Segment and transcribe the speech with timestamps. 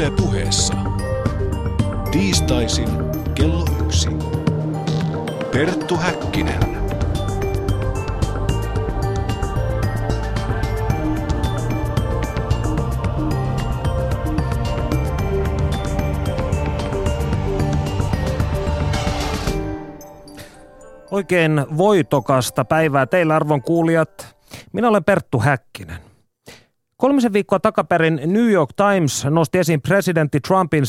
[0.00, 0.74] Yle puheessa.
[2.10, 2.88] Tiistaisin
[3.34, 4.08] kello yksi.
[5.52, 6.60] Perttu Häkkinen.
[21.10, 24.36] Oikein voitokasta päivää teillä arvon kuulijat.
[24.72, 26.09] Minä olen Perttu Häkkinen.
[27.20, 30.84] Kolmisen viikkoa takaperin New York Times nosti esiin presidentti Trumpin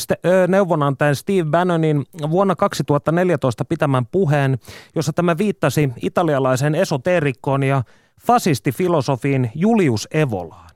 [0.48, 4.58] neuvonantajan Steve Bannonin vuonna 2014 pitämän puheen,
[4.94, 7.82] jossa tämä viittasi italialaisen esoterikkoon ja
[8.26, 10.71] fasistifilosofiin Julius Evolaan.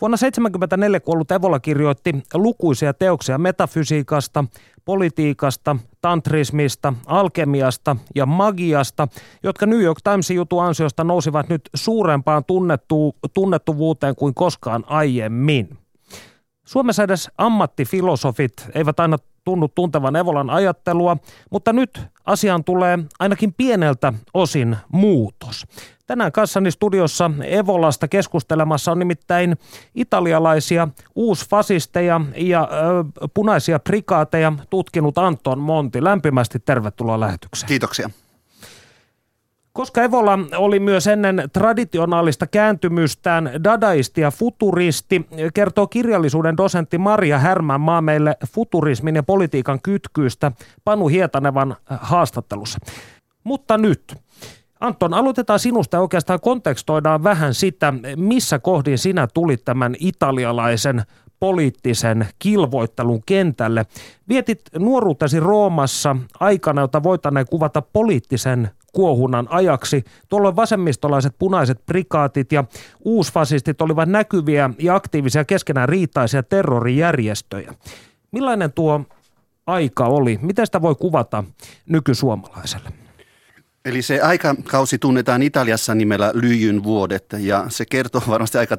[0.00, 4.44] Vuonna 1974 kuollut Evola kirjoitti lukuisia teoksia metafysiikasta,
[4.84, 9.08] politiikasta, tantrismista, alkemiasta ja magiasta,
[9.42, 15.78] jotka New York Timesin jutun ansiosta nousivat nyt suurempaan tunnettu, tunnettuvuuteen kuin koskaan aiemmin.
[16.66, 21.16] Suomessa edes ammattifilosofit eivät aina tunnu tuntevan Evolan ajattelua,
[21.50, 25.66] mutta nyt asiaan tulee ainakin pieneltä osin muutos.
[26.12, 29.56] Tänään kanssani studiossa Evolasta keskustelemassa on nimittäin
[29.94, 36.04] italialaisia uusfasisteja ja ö, punaisia prikaateja tutkinut Anton Monti.
[36.04, 37.68] Lämpimästi tervetuloa lähetykseen.
[37.68, 38.10] Kiitoksia.
[39.72, 48.00] Koska Evola oli myös ennen traditionaalista kääntymystään dadaisti ja futuristi, kertoo kirjallisuuden dosentti Maria Härmänmaa
[48.00, 50.52] meille futurismin ja politiikan kytkyystä
[50.84, 52.78] Panu Hietanevan haastattelussa.
[53.44, 54.14] Mutta nyt,
[54.82, 61.02] Anton, aloitetaan sinusta oikeastaan kontekstoidaan vähän sitä, missä kohdin sinä tulit tämän italialaisen
[61.40, 63.86] poliittisen kilvoittelun kentälle.
[64.28, 70.04] Vietit nuoruutesi Roomassa aikana, jota voitaneen kuvata poliittisen kuohunnan ajaksi.
[70.28, 72.64] Tuolloin vasemmistolaiset punaiset prikaatit ja
[73.04, 77.74] uusfasistit olivat näkyviä ja aktiivisia keskenään riitaisia terrorijärjestöjä.
[78.32, 79.00] Millainen tuo
[79.66, 80.38] aika oli?
[80.42, 81.44] Miten sitä voi kuvata
[81.86, 83.01] nykysuomalaiselle?
[83.84, 88.78] Eli se aikakausi tunnetaan Italiassa nimellä Lyijyn vuodet ja se kertoo varmasti aika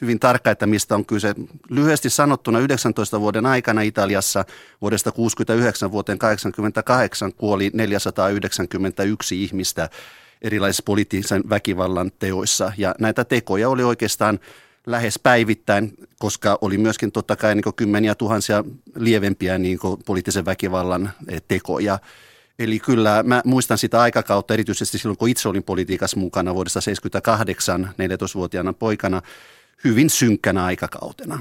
[0.00, 1.34] hyvin tarkka, että mistä on kyse.
[1.70, 4.44] Lyhyesti sanottuna 19 vuoden aikana Italiassa
[4.80, 9.88] vuodesta 69 vuoteen 88 kuoli 491 ihmistä
[10.42, 12.72] erilaisissa poliittisen väkivallan teoissa.
[12.76, 14.40] Ja näitä tekoja oli oikeastaan
[14.86, 18.64] lähes päivittäin, koska oli myöskin totta kai niin kymmeniä tuhansia
[18.96, 21.10] lievempiä niin poliittisen väkivallan
[21.48, 21.98] tekoja.
[22.60, 27.90] Eli kyllä mä muistan sitä aikakautta erityisesti silloin, kun itse olin politiikassa mukana vuodesta 78
[27.92, 29.22] 14-vuotiaana poikana
[29.84, 31.38] hyvin synkkänä aikakautena.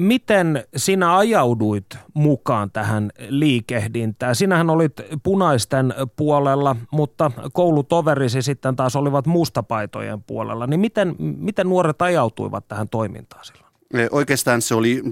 [0.00, 4.36] Miten sinä ajauduit mukaan tähän liikehdintään?
[4.36, 4.92] Sinähän olit
[5.22, 10.66] punaisten puolella, mutta koulutoverisi sitten taas olivat mustapaitojen puolella.
[10.66, 13.66] Niin miten, miten nuoret ajautuivat tähän toimintaan silloin?
[14.10, 15.02] Oikeastaan se oli,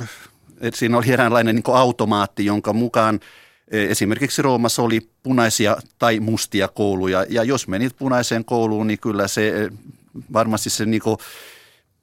[0.75, 3.21] siinä oli eräänlainen niin automaatti, jonka mukaan
[3.71, 9.71] Esimerkiksi Roomassa oli punaisia tai mustia kouluja ja jos menit punaiseen kouluun, niin kyllä se
[10.33, 11.03] varmasti se niin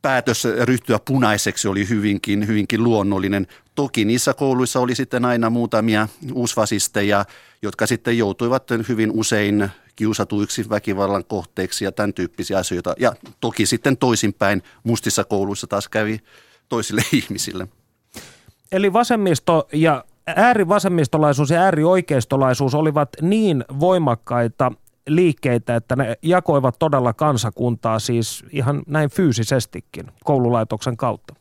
[0.02, 3.48] päätös ryhtyä punaiseksi oli hyvinkin, hyvinkin luonnollinen.
[3.76, 7.26] Toki niissä kouluissa oli sitten aina muutamia uusfasisteja,
[7.62, 12.94] jotka sitten joutuivat hyvin usein kiusatuiksi väkivallan kohteeksi ja tämän tyyppisiä asioita.
[13.00, 16.20] Ja toki sitten toisinpäin mustissa kouluissa taas kävi
[16.70, 17.68] toisille ihmisille.
[18.72, 20.06] Eli vasemmisto ja
[20.36, 24.72] äärivasemmistolaisuus ja äärioikeistolaisuus olivat niin voimakkaita
[25.08, 31.34] liikkeitä, että ne jakoivat todella kansakuntaa siis ihan näin fyysisestikin koululaitoksen kautta.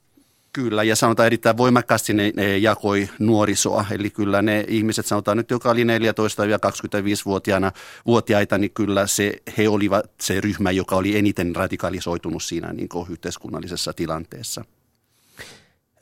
[0.52, 3.84] Kyllä, ja sanotaan erittäin voimakkaasti ne, ne jakoi nuorisoa.
[3.90, 7.72] Eli kyllä ne ihmiset, sanotaan nyt, joka oli 14-25-vuotiaana
[8.06, 13.92] vuotiaita, niin kyllä se, he olivat se ryhmä, joka oli eniten radikalisoitunut siinä niin yhteiskunnallisessa
[13.92, 14.64] tilanteessa.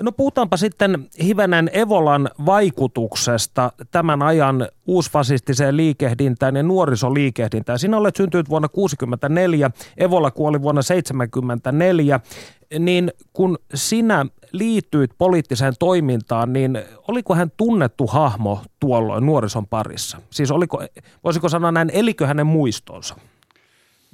[0.03, 7.79] No puhutaanpa sitten hivenen Evolan vaikutuksesta tämän ajan uusfasistiseen liikehdintään ja nuorisoliikehdintään.
[7.79, 12.21] Sinä olet syntynyt vuonna 1964, Evola kuoli vuonna 1974,
[12.79, 16.79] niin kun sinä liittyit poliittiseen toimintaan, niin
[17.09, 20.19] oliko hän tunnettu hahmo tuolloin nuorison parissa?
[20.31, 20.83] Siis oliko,
[21.25, 23.17] voisiko sanoa näin, elikö hänen muistonsa?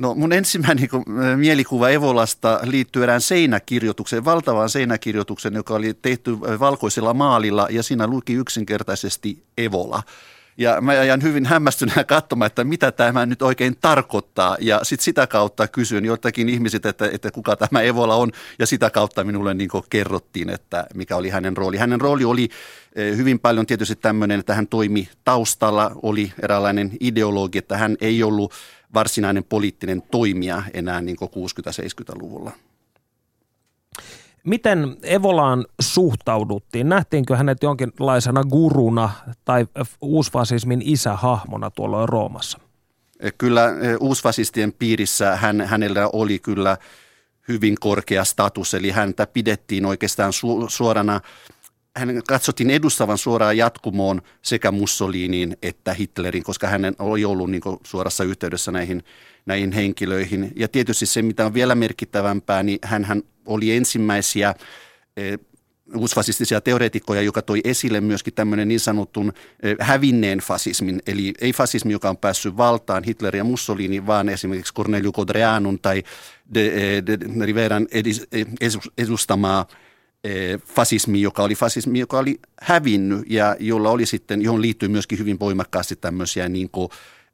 [0.01, 7.15] No mun ensimmäinen niin mielikuva Evolasta liittyy erään seinäkirjoitukseen, valtavaan seinäkirjoitukseen, joka oli tehty valkoisella
[7.15, 10.03] maalilla ja siinä luki yksinkertaisesti Evola.
[10.59, 14.57] Ja mä jäin hyvin hämmästyneenä katsomaan, että mitä tämä nyt oikein tarkoittaa.
[14.61, 18.33] Ja sitten sitä kautta kysyin joitakin ihmisiltä, että, että kuka tämä Evola on.
[18.59, 21.77] Ja sitä kautta minulle niin kerrottiin, että mikä oli hänen rooli.
[21.77, 22.49] Hänen rooli oli
[22.97, 28.55] hyvin paljon tietysti tämmöinen, että hän toimi taustalla, oli eräänlainen ideologi, että hän ei ollut–
[28.95, 32.53] varsinainen poliittinen toimija enää niin 60-70-luvulla.
[34.45, 36.89] Miten Evolaan suhtauduttiin?
[36.89, 39.11] Nähtiinkö hänet jonkinlaisena guruna
[39.45, 39.67] tai
[40.01, 42.59] uusfasismin isähahmona tuolloin Roomassa?
[43.39, 43.69] Kyllä
[44.01, 46.77] uusfasistien piirissä hän, hänellä oli kyllä
[47.49, 51.21] hyvin korkea status, eli häntä pidettiin oikeastaan su, suorana
[51.97, 58.25] hänen katsottiin edustavan suoraan jatkumoon sekä Mussoliniin että Hitlerin, koska hän oli ollut niin suorassa
[58.25, 59.05] yhteydessä näihin,
[59.47, 60.53] näihin henkilöihin.
[60.57, 64.55] Ja tietysti se, mitä on vielä merkittävämpää, niin hän oli ensimmäisiä
[65.17, 65.37] e,
[65.97, 69.33] uusfasistisia teoreetikkoja, joka toi esille myöskin tämmöinen niin sanotun
[69.63, 74.75] e, hävinneen fasismin, eli ei fasismi, joka on päässyt valtaan Hitler ja Mussolini, vaan esimerkiksi
[74.75, 76.03] Cornelio Codreanun tai
[76.55, 76.73] de,
[77.07, 77.89] de, de Riveran
[78.99, 79.90] edustamaa Eh,
[80.65, 85.41] fasismi, joka oli fasismi, joka oli hävinnyt ja jolla oli sitten, johon liittyy myöskin hyvin
[85.41, 86.89] voimakkaasti tämmöisiä niin kuin,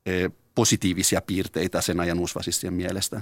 [0.06, 3.20] eh, positiivisia piirteitä sen ajan uusfasistien mielestä.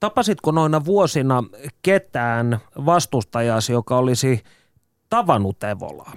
[0.00, 1.44] Tapasitko noina vuosina
[1.82, 4.42] ketään vastustajasi, joka olisi
[5.10, 6.12] tavannut Evolaa?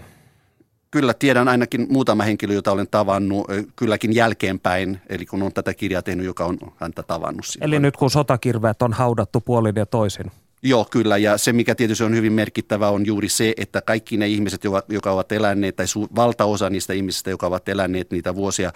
[0.91, 5.73] Kyllä tiedän ainakin muutama henkilö, jota olen tavannut eh, kylläkin jälkeenpäin, eli kun on tätä
[5.73, 7.45] kirjaa tehnyt, joka on häntä tavannut.
[7.45, 7.67] Silloin.
[7.67, 10.31] Eli nyt kun sotakirveet on haudattu puolin ja toisin.
[10.63, 11.17] Joo, kyllä.
[11.17, 15.11] Ja se, mikä tietysti on hyvin merkittävä, on juuri se, että kaikki ne ihmiset, jotka
[15.11, 18.73] ovat eläneet, tai su- valtaosa niistä ihmisistä, jotka ovat eläneet niitä vuosia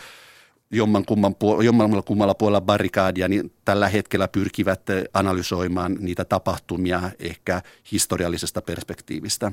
[0.71, 1.35] jomman kumman
[2.05, 9.51] kummalla puolella barrikaadia, niin tällä hetkellä pyrkivät eh, analysoimaan niitä tapahtumia ehkä historiallisesta perspektiivistä.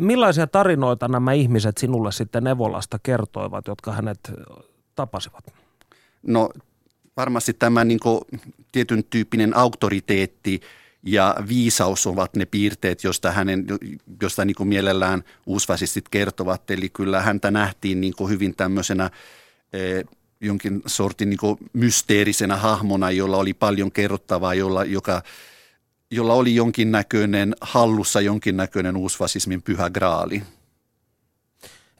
[0.00, 4.32] Millaisia tarinoita nämä ihmiset sinulle sitten Evolasta kertoivat, jotka hänet
[4.94, 5.44] tapasivat?
[6.22, 6.50] No
[7.16, 8.00] varmasti tämä niin
[8.72, 10.60] tietyn tyyppinen auktoriteetti–
[11.02, 13.66] ja viisaus ovat ne piirteet, josta, hänen,
[14.22, 16.70] josta niin kuin mielellään uusfasistit kertovat.
[16.70, 19.10] Eli kyllä häntä nähtiin niin kuin hyvin tämmöisenä
[19.72, 20.04] eh,
[20.40, 25.22] jonkin sortin niin kuin mysteerisenä hahmona, jolla oli paljon kerrottavaa, jolla, joka,
[26.10, 30.42] jolla oli jonkinnäköinen hallussa jonkinnäköinen uusfasismin pyhä graali.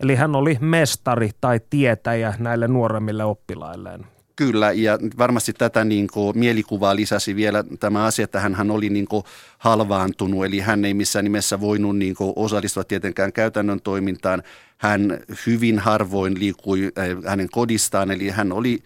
[0.01, 4.07] Eli hän oli mestari tai tietäjä näille nuoremmille oppilailleen.
[4.43, 9.06] Kyllä, ja varmasti tätä niin kuin, mielikuvaa lisäsi vielä tämä asia, että hän oli niin
[9.06, 9.25] kuin,
[9.59, 14.43] halvaantunut, eli hän ei missään nimessä voinut niin kuin, osallistua tietenkään käytännön toimintaan.
[14.79, 18.83] Hän hyvin harvoin liikkui äh, hänen kodistaan, eli hän oli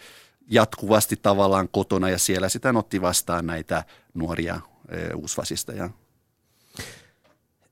[0.51, 4.61] jatkuvasti tavallaan kotona ja siellä sitä otti vastaan näitä nuoria äh,
[5.15, 5.91] uusfasisteja.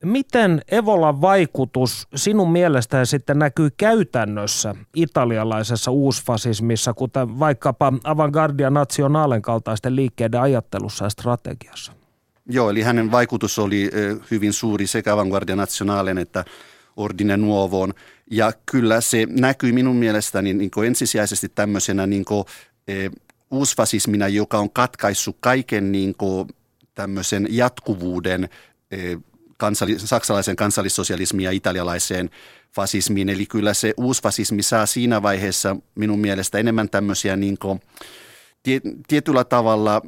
[0.05, 9.97] Miten Evolan vaikutus sinun mielestäsi sitten näkyy käytännössä italialaisessa uusfasismissa, kuten vaikkapa Avantgardia Nationalen kaltaisten
[9.97, 11.93] liikkeiden ajattelussa ja strategiassa?
[12.47, 13.91] Joo, eli hänen vaikutus oli
[14.31, 16.45] hyvin suuri sekä Avantgardia Nationalen että
[16.97, 17.95] Ordine Nuovoon.
[18.31, 22.45] Ja kyllä se näkyy minun mielestäni niin ensisijaisesti tämmöisenä niin kuin,
[22.89, 23.11] e,
[23.51, 26.49] uusfasismina, joka on katkaissut kaiken niin kuin,
[26.95, 28.49] tämmöisen jatkuvuuden
[28.91, 29.17] e,
[29.57, 32.31] kansalli- saksalaisen kansallissosialismiin ja italialaiseen
[32.75, 33.29] fasismiin.
[33.29, 37.81] Eli kyllä se uusfasismi saa siinä vaiheessa minun mielestä enemmän tämmöisiä niin kuin,
[38.63, 40.03] tie, tietyllä tavalla,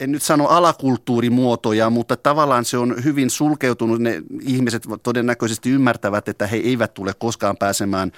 [0.00, 4.00] en nyt sano alakulttuurimuotoja, mutta tavallaan se on hyvin sulkeutunut.
[4.00, 8.12] Ne ihmiset todennäköisesti ymmärtävät, että he eivät tule koskaan pääsemään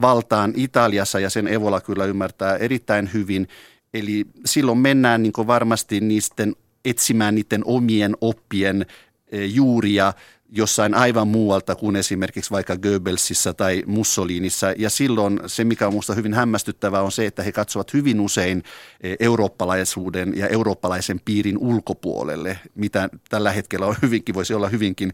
[0.00, 3.48] valtaan Italiassa ja sen Evola kyllä ymmärtää erittäin hyvin.
[3.94, 8.86] Eli silloin mennään niin varmasti niisten etsimään niiden omien oppien
[9.32, 10.12] e, juuria
[10.48, 14.72] jossain aivan muualta kuin esimerkiksi vaikka Goebbelsissa tai Mussolinissa.
[14.78, 18.62] Ja silloin se, mikä on minusta hyvin hämmästyttävää, on se, että he katsovat hyvin usein
[19.00, 25.12] e, eurooppalaisuuden ja eurooppalaisen piirin ulkopuolelle, mitä tällä hetkellä on hyvinkin, voisi olla hyvinkin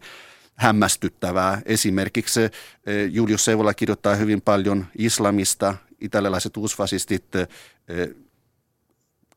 [0.55, 1.61] hämmästyttävää.
[1.65, 2.49] Esimerkiksi e,
[3.11, 7.25] Julius Seivola kirjoittaa hyvin paljon islamista, italialaiset uusfasistit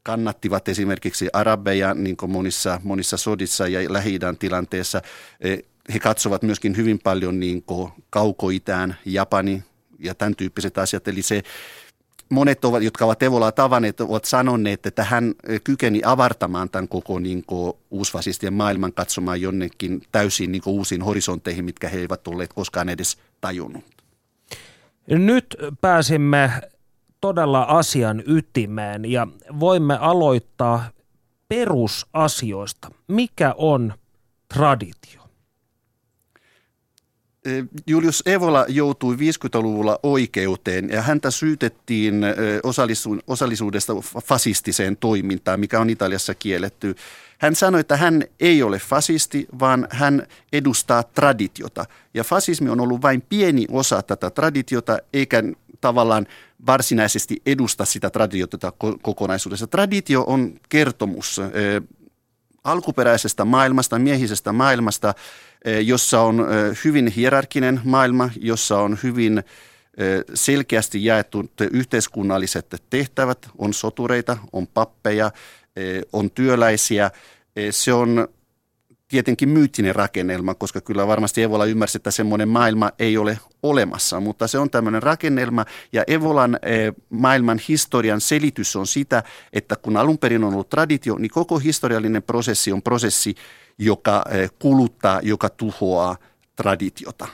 [0.05, 5.03] kannattivat esimerkiksi arabeja niin kuin monissa, monissa sodissa ja lähi tilanteessa.
[5.41, 5.57] E,
[5.95, 9.63] he katsovat myöskin hyvin paljon niin kuin kaukoitään, Japani
[9.99, 11.09] ja tämän tyyppiset asiat.
[11.09, 11.43] Eli se,
[12.29, 15.35] monet, ovat, jotka ovat Evolaa tavanneet, ovat sanoneet, että hän
[15.65, 21.65] kykeni avartamaan tämän koko niin kuin, uusfasistien maailman katsomaan jonnekin täysin niin kuin, uusiin horisonteihin,
[21.65, 23.85] mitkä he eivät olleet koskaan edes tajunnut.
[25.09, 26.51] Nyt pääsimme
[27.25, 29.27] todella asian ytimeen ja
[29.61, 30.91] voimme aloittaa
[31.49, 32.91] perusasioista.
[33.09, 33.95] Mikä on
[34.55, 35.21] traditio?
[37.87, 42.25] Julius Evola joutui 50-luvulla oikeuteen ja häntä syytettiin
[43.27, 43.93] osallisuudesta
[44.25, 46.95] fasistiseen toimintaan, mikä on Italiassa kielletty.
[47.39, 51.85] Hän sanoi, että hän ei ole fasisti, vaan hän edustaa traditiota.
[52.15, 55.43] Ja fasismi on ollut vain pieni osa tätä traditiota, eikä
[55.85, 56.27] tavallaan
[56.67, 58.73] varsinaisesti edusta sitä traditiota
[59.03, 59.67] kokonaisuudessa.
[59.67, 61.41] Traditio on kertomus
[62.65, 65.15] alkuperäisestä maailmasta, miehisestä maailmasta,
[65.83, 66.47] jossa on
[66.85, 69.43] hyvin hierarkinen maailma, jossa on hyvin
[70.35, 75.31] selkeästi jaettu yhteiskunnalliset tehtävät, on sotureita, on pappeja,
[76.13, 77.11] on työläisiä.
[77.71, 78.29] Se on
[79.09, 84.47] tietenkin myyttinen rakennelma, koska kyllä varmasti Evola ymmärsi, että semmoinen maailma ei ole olemassa, mutta
[84.47, 86.59] se on tämmöinen rakennelma ja Evolan
[87.11, 92.23] maailman historian selitys on sitä, että kun alun perin on ollut traditio, niin koko historiallinen
[92.23, 93.35] prosessi on prosessi,
[93.79, 94.25] joka
[94.59, 96.17] kuluttaa, joka tuhoaa
[96.57, 97.29] traditiota.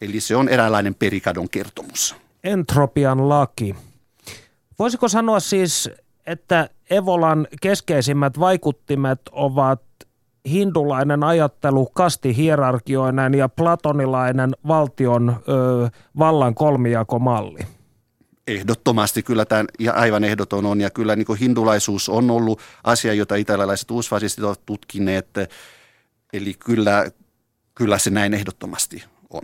[0.00, 2.16] Eli se on eräänlainen perikadon kertomus.
[2.44, 3.74] Entropian laki.
[4.78, 5.90] Voisiko sanoa siis,
[6.26, 9.85] että Evolan keskeisimmät vaikuttimet ovat
[10.50, 15.88] hindulainen ajattelu kastihierarkioinen ja platonilainen valtion ö,
[16.18, 17.58] vallan kolmijakomalli?
[18.46, 23.34] Ehdottomasti kyllä tämä ja aivan ehdoton on ja kyllä niin hindulaisuus on ollut asia, jota
[23.34, 25.28] italialaiset uusfasistit ovat tutkineet.
[26.32, 27.10] Eli kyllä,
[27.74, 29.42] kyllä se näin ehdottomasti on.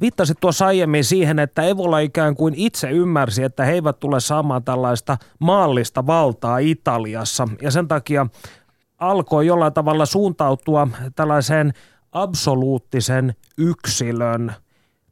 [0.00, 4.64] Viittasit tuossa aiemmin siihen, että Evola ikään kuin itse ymmärsi, että he eivät tule saamaan
[4.64, 7.48] tällaista maallista valtaa Italiassa.
[7.62, 8.26] Ja sen takia
[8.98, 11.72] alkoi jollain tavalla suuntautua tällaiseen
[12.12, 14.52] absoluuttisen yksilön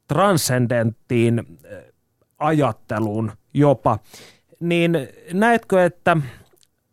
[0.07, 1.83] transcendenttiin eh,
[2.37, 3.99] ajatteluun jopa.
[4.59, 4.91] Niin
[5.33, 6.17] näetkö, että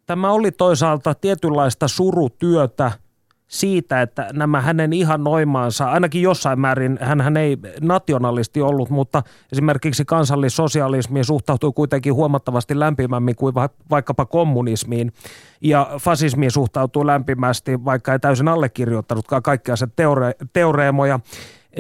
[0.07, 2.93] tämä oli toisaalta tietynlaista surutyötä–
[3.49, 9.23] siitä, että nämä hänen ihan noimaansa, ainakin jossain määrin, hän ei nationalisti ollut, mutta
[9.53, 13.55] esimerkiksi kansallissosialismiin suhtautui kuitenkin huomattavasti lämpimämmin kuin
[13.91, 15.13] vaikkapa kommunismiin.
[15.61, 21.21] Ja fasismiin suhtautuu lämpimästi, vaikka ei täysin allekirjoittanutkaan kaikkia se teore- teoreemoja.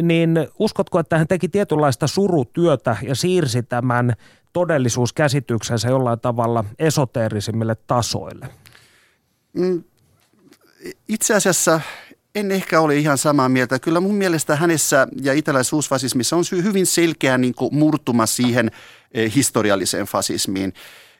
[0.02, 4.12] Niin uskotko, että hän teki tietynlaista surutyötä ja siirsi tämän
[4.52, 8.48] todellisuuskäsityksensä jollain tavalla esoteerisimmille tasoille?
[9.52, 9.84] Mm
[11.08, 11.80] itse asiassa
[12.34, 13.78] en ehkä ole ihan samaa mieltä.
[13.78, 18.70] Kyllä mun mielestä hänessä ja italaisuusfasismissa on hyvin selkeä niin kuin murtuma siihen
[19.14, 20.72] eh, historialliseen fasismiin.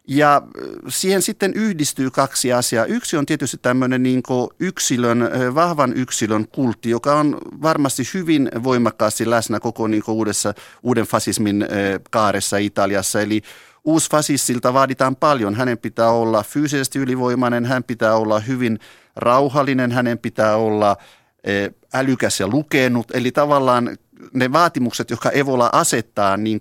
[0.08, 2.84] Ja eh, siihen sitten yhdistyy kaksi asiaa.
[2.84, 4.22] Yksi on tietysti tämmöinen niin
[4.60, 11.06] yksilön, eh, vahvan yksilön kultti, joka on varmasti hyvin voimakkaasti läsnä koko niin uudessa, uuden
[11.06, 11.66] fasismin
[12.10, 13.20] kaaressa Italiassa.
[13.20, 13.42] Eli
[13.84, 15.54] uusfasistilta vaaditaan paljon.
[15.54, 18.78] Hänen pitää olla fyysisesti ylivoimainen, hän pitää olla hyvin
[19.16, 20.96] rauhallinen, hänen pitää olla
[21.44, 23.06] e, älykäs ja lukenut.
[23.14, 23.98] Eli tavallaan
[24.34, 26.60] ne vaatimukset, jotka Evola asettaa niin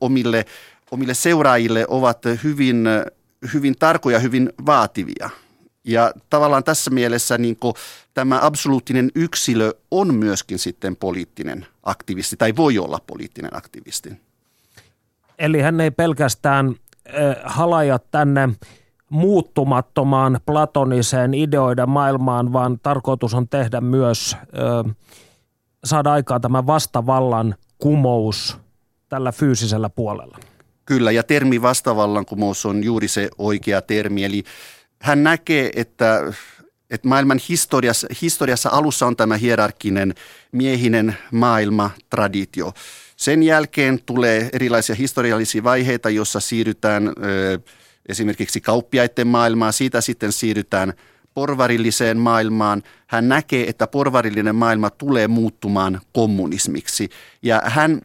[0.00, 0.44] omille,
[0.90, 2.88] omille seuraajille, ovat hyvin,
[3.54, 5.30] hyvin tarkoja, hyvin vaativia.
[5.84, 7.56] Ja tavallaan tässä mielessä niin
[8.14, 14.12] tämä absoluuttinen yksilö on myöskin sitten poliittinen aktivisti tai voi olla poliittinen aktivisti.
[15.38, 18.48] Eli hän ei pelkästään äh, halaja tänne
[19.10, 24.36] muuttumattomaan platoniseen ideoida maailmaan, vaan tarkoitus on tehdä myös,
[24.86, 24.94] ö,
[25.84, 28.56] saada aikaan tämä vastavallan kumous
[29.08, 30.38] tällä fyysisellä puolella.
[30.84, 34.24] Kyllä, ja termi vastavallankumous on juuri se oikea termi.
[34.24, 34.44] Eli
[35.02, 36.32] hän näkee, että,
[36.90, 40.14] että maailman historiassa, historiassa alussa on tämä hierarkkinen
[40.52, 42.72] miehinen maailma, traditio.
[43.16, 47.58] Sen jälkeen tulee erilaisia historiallisia vaiheita, jossa siirrytään ö,
[48.08, 50.92] esimerkiksi kauppiaiden maailmaan, siitä sitten siirrytään
[51.34, 52.82] porvarilliseen maailmaan.
[53.06, 57.08] Hän näkee, että porvarillinen maailma tulee muuttumaan kommunismiksi
[57.42, 58.00] ja hän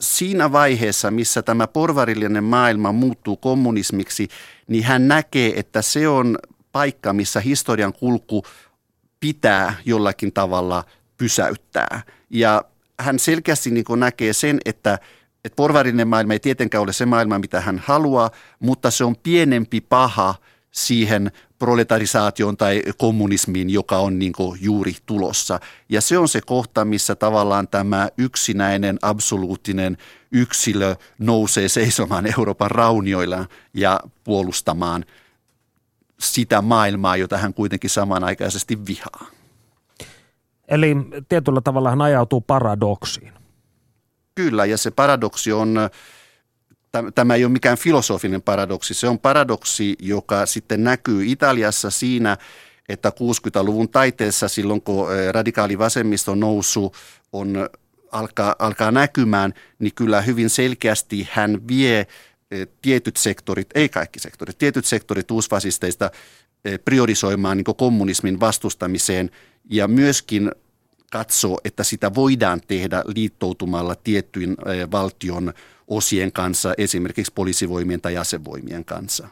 [0.00, 4.28] siinä vaiheessa, missä tämä porvarillinen maailma muuttuu kommunismiksi,
[4.66, 6.38] niin hän näkee, että se on
[6.72, 8.44] paikka, missä historian kulku
[9.20, 10.84] pitää jollakin tavalla
[11.16, 12.02] pysäyttää.
[12.30, 12.64] Ja
[13.00, 14.98] hän selkeästi niin näkee sen, että
[15.44, 19.80] että porvarinen maailma ei tietenkään ole se maailma, mitä hän haluaa, mutta se on pienempi
[19.80, 20.34] paha
[20.70, 25.60] siihen proletarisaation tai kommunismiin, joka on niin juuri tulossa.
[25.88, 29.96] Ja se on se kohta, missä tavallaan tämä yksinäinen, absoluuttinen
[30.32, 35.04] yksilö nousee seisomaan Euroopan raunioilla ja puolustamaan
[36.20, 39.26] sitä maailmaa, jota hän kuitenkin samanaikaisesti vihaa.
[40.68, 40.96] Eli
[41.28, 43.43] tietyllä tavalla hän ajautuu paradoksiin.
[44.34, 45.76] Kyllä, ja se paradoksi on,
[47.14, 52.36] tämä ei ole mikään filosofinen paradoksi, se on paradoksi, joka sitten näkyy Italiassa siinä,
[52.88, 56.92] että 60-luvun taiteessa silloin, kun radikaali vasemmisto nousu
[57.32, 57.68] on,
[58.12, 62.06] alkaa, alkaa näkymään, niin kyllä hyvin selkeästi hän vie
[62.82, 66.10] tietyt sektorit, ei kaikki sektorit, tietyt sektorit uusfasisteista
[66.84, 69.30] priorisoimaan niin kommunismin vastustamiseen.
[69.70, 70.52] Ja myöskin
[71.14, 74.56] katsoo, että sitä voidaan tehdä liittoutumalla tiettyyn
[74.92, 75.52] valtion
[75.88, 79.28] osien kanssa, esimerkiksi poliisivoimien tai asevoimien kanssa.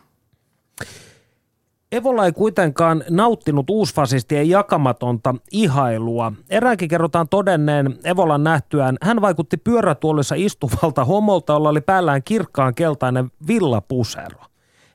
[1.93, 6.33] Evola ei kuitenkaan nauttinut uusfasistien jakamatonta ihailua.
[6.51, 13.31] Eräänkin kerrotaan todenneen Evolan nähtyään, hän vaikutti pyörätuolissa istuvalta homolta, jolla oli päällään kirkkaan keltainen
[13.47, 14.41] villapusero.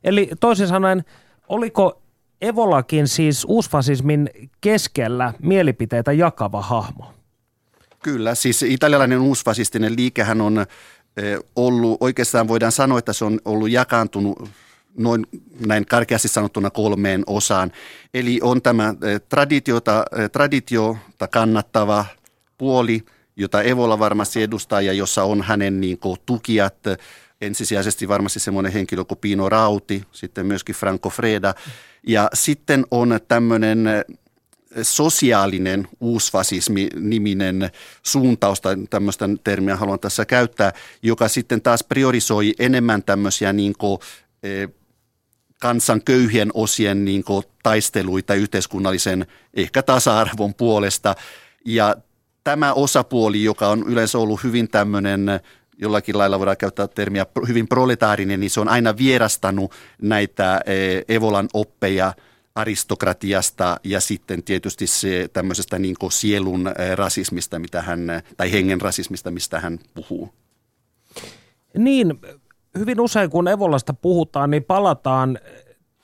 [0.03, 1.03] Eli toisin sanoen,
[1.47, 2.01] oliko
[2.41, 4.29] Evolakin siis uusfasismin
[4.61, 7.13] keskellä mielipiteitä jakava hahmo?
[8.03, 10.65] Kyllä, siis italialainen uusfasistinen liikehän on
[11.55, 14.49] ollut, oikeastaan voidaan sanoa, että se on ollut jakaantunut
[14.97, 15.25] noin
[15.65, 17.71] näin karkeasti sanottuna kolmeen osaan.
[18.13, 18.93] Eli on tämä
[19.29, 22.05] traditiota, traditiota kannattava
[22.57, 23.03] puoli,
[23.35, 26.77] jota Evola varmasti edustaa ja jossa on hänen niin kuin, tukijat,
[27.41, 31.53] ensisijaisesti varmasti semmoinen henkilö kuin Pino Rauti, sitten myöskin Franco Freda.
[32.07, 33.87] Ja sitten on tämmöinen
[34.81, 37.69] sosiaalinen uusfasismi-niminen
[38.03, 40.73] suuntaus, tai tämmöistä termiä haluan tässä käyttää,
[41.03, 43.99] joka sitten taas priorisoi enemmän tämmöisiä niin kuin,
[44.43, 44.67] e,
[45.61, 51.15] kansan köyhien osien niin kuin, taisteluita yhteiskunnallisen ehkä tasa-arvon puolesta.
[51.65, 51.95] Ja
[52.43, 55.25] tämä osapuoli, joka on yleensä ollut hyvin tämmöinen
[55.77, 61.47] jollakin lailla voidaan käyttää termiä hyvin proletaarinen, niin se on aina vierastanut näitä e, Evolan
[61.53, 62.13] oppeja–
[62.57, 67.99] aristokratiasta ja sitten tietysti se tämmöisestä niin sielun rasismista, mitä hän,
[68.37, 70.29] tai hengen rasismista, mistä hän puhuu.
[71.77, 72.19] Niin,
[72.77, 75.39] hyvin usein kun Evolasta puhutaan, niin palataan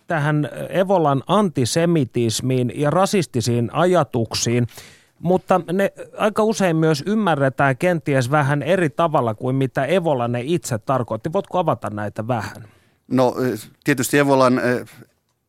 [0.07, 4.67] tähän Evolan antisemitismiin ja rasistisiin ajatuksiin,
[5.23, 10.77] mutta ne aika usein myös ymmärretään kenties vähän eri tavalla kuin mitä Evola ne itse
[10.77, 11.33] tarkoitti.
[11.33, 12.63] Voitko avata näitä vähän?
[13.07, 13.35] No
[13.83, 14.61] tietysti Evolan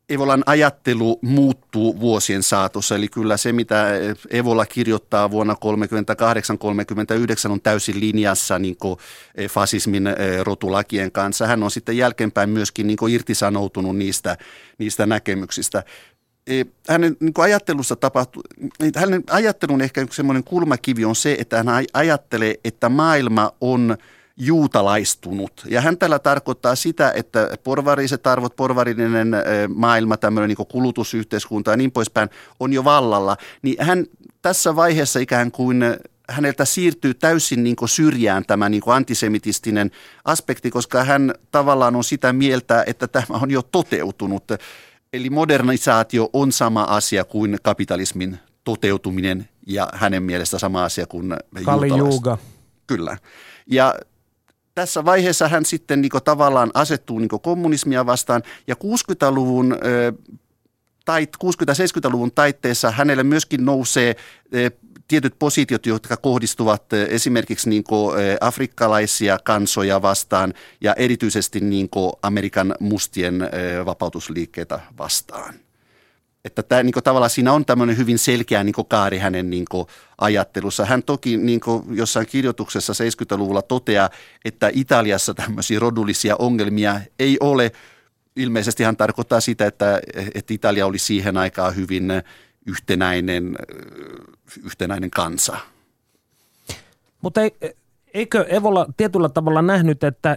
[0.09, 3.87] Evolan ajattelu muuttuu vuosien saatossa, eli kyllä se, mitä
[4.31, 5.55] Evola kirjoittaa vuonna
[7.49, 8.77] 1938-1939 on täysin linjassa niin
[9.35, 11.47] eh, fasismin eh, rotulakien kanssa.
[11.47, 14.37] Hän on sitten jälkeenpäin myöskin niin irtisanoutunut niistä,
[14.79, 15.83] niistä näkemyksistä.
[16.89, 18.43] Hänen niin ajattelussa tapahtuu,
[18.97, 23.97] hänen ajattelun ehkä semmoinen kulmakivi on se, että hän ajattelee, että maailma on–
[24.37, 25.65] juutalaistunut.
[25.67, 29.13] Ja hän tällä tarkoittaa sitä, että porvariset arvot, porvarinen
[29.75, 32.29] maailma, tämmöinen niin kulutusyhteiskunta ja niin poispäin
[32.61, 33.37] on jo vallalla.
[33.63, 34.07] Niin hän
[34.43, 35.83] tässä vaiheessa ikään kuin
[36.29, 39.91] häneltä siirtyy täysin niin syrjään tämä niin antisemitistinen
[40.25, 44.45] aspekti, koska hän tavallaan on sitä mieltä, että tämä on jo toteutunut.
[45.15, 51.89] Eli modernisaatio on sama asia kuin kapitalismin toteutuminen ja hänen mielestä sama asia kuin Kali
[52.87, 53.19] Kyllä.
[53.67, 53.95] Ja
[54.75, 59.77] tässä vaiheessa hän sitten niin tavallaan asettuu niin kommunismia vastaan ja 60-luvun
[61.05, 64.17] tai 60-70-luvun taitteessa hänelle myöskin nousee
[65.09, 67.85] tietyt positiot, jotka kohdistuvat esimerkiksi niin
[68.41, 71.89] afrikkalaisia kansoja vastaan ja erityisesti niin
[72.23, 73.51] Amerikan mustien
[73.85, 75.55] vapautusliikkeitä vastaan.
[76.45, 79.65] Että tämä, niin kuin, tavallaan siinä on tämmöinen hyvin selkeä niin kuin, kaari hänen niin
[79.71, 79.87] kuin,
[80.19, 80.85] ajattelussa.
[80.85, 84.11] Hän toki niin kuin, jossain kirjoituksessa 70-luvulla toteaa,
[84.45, 87.73] että Italiassa tämmöisiä rodullisia ongelmia ei ole.
[88.37, 90.01] Ilmeisesti hän tarkoittaa sitä, että,
[90.35, 92.13] että Italia oli siihen aikaan hyvin
[92.67, 93.57] yhtenäinen,
[94.65, 95.57] yhtenäinen kansa.
[97.23, 97.41] Mutta
[98.15, 100.37] eikö Evola tietyllä tavalla nähnyt, että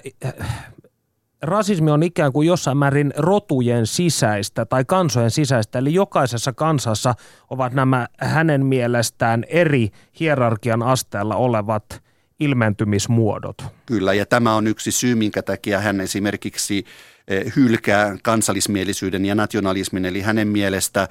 [1.42, 7.16] rasismi on ikään kuin jossain määrin rotujen sisäistä tai kansojen sisäistä, eli jokaisessa kansassa
[7.50, 9.90] ovat nämä hänen mielestään eri
[10.20, 12.02] hierarkian asteella olevat
[12.40, 13.58] ilmentymismuodot.
[13.86, 16.86] Kyllä, ja tämä on yksi syy, minkä takia hän esimerkiksi
[17.28, 21.08] eh, hylkää kansallismielisyyden ja nationalismin, eli hänen mielestä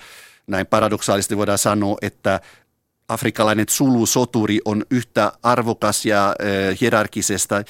[0.46, 2.40] näin paradoksaalisesti voidaan sanoa, että
[3.08, 7.64] afrikkalainen Zulu-soturi on yhtä arvokas ja äh, hierarkisesta äh,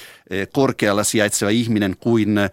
[0.53, 2.49] korkealla sijaitseva ihminen kuin äh,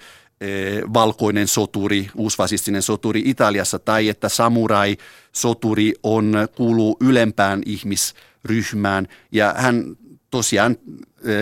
[0.94, 9.08] valkoinen soturi, uusfasistinen soturi Italiassa, tai että samurai-soturi on, kuuluu ylempään ihmisryhmään.
[9.32, 9.96] Ja hän
[10.30, 10.76] tosiaan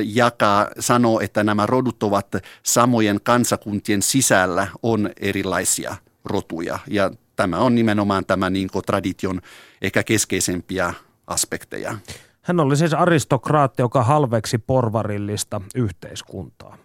[0.04, 2.26] jakaa, sanoo, että nämä rodut ovat
[2.62, 6.78] samojen kansakuntien sisällä on erilaisia rotuja.
[6.86, 9.40] Ja tämä on nimenomaan tämä niin tradition
[9.82, 10.94] ehkä keskeisempiä
[11.26, 11.98] aspekteja.
[12.42, 16.76] Hän oli siis aristokraatti, joka halveksi porvarillista yhteiskuntaa.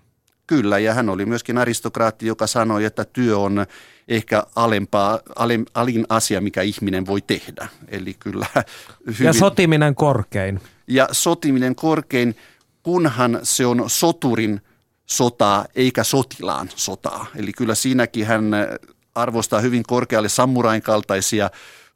[0.47, 3.65] Kyllä, ja hän oli myöskin aristokraatti, joka sanoi, että työ on
[4.07, 7.67] ehkä alempaa, alem, alin asia, mikä ihminen voi tehdä.
[7.87, 8.45] Eli kyllä
[9.07, 10.61] hyvin, ja sotiminen korkein.
[10.87, 12.35] Ja sotiminen korkein,
[12.83, 14.61] kunhan se on soturin
[15.05, 17.25] sotaa eikä sotilaan sotaa.
[17.35, 18.51] Eli kyllä siinäkin hän
[19.15, 21.49] arvostaa hyvin korkealle sammurain kaltaisia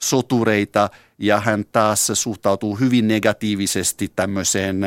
[0.03, 0.89] sotureita
[1.21, 4.81] ja hän taas suhtautuu hyvin negatiivisesti tämmöiseen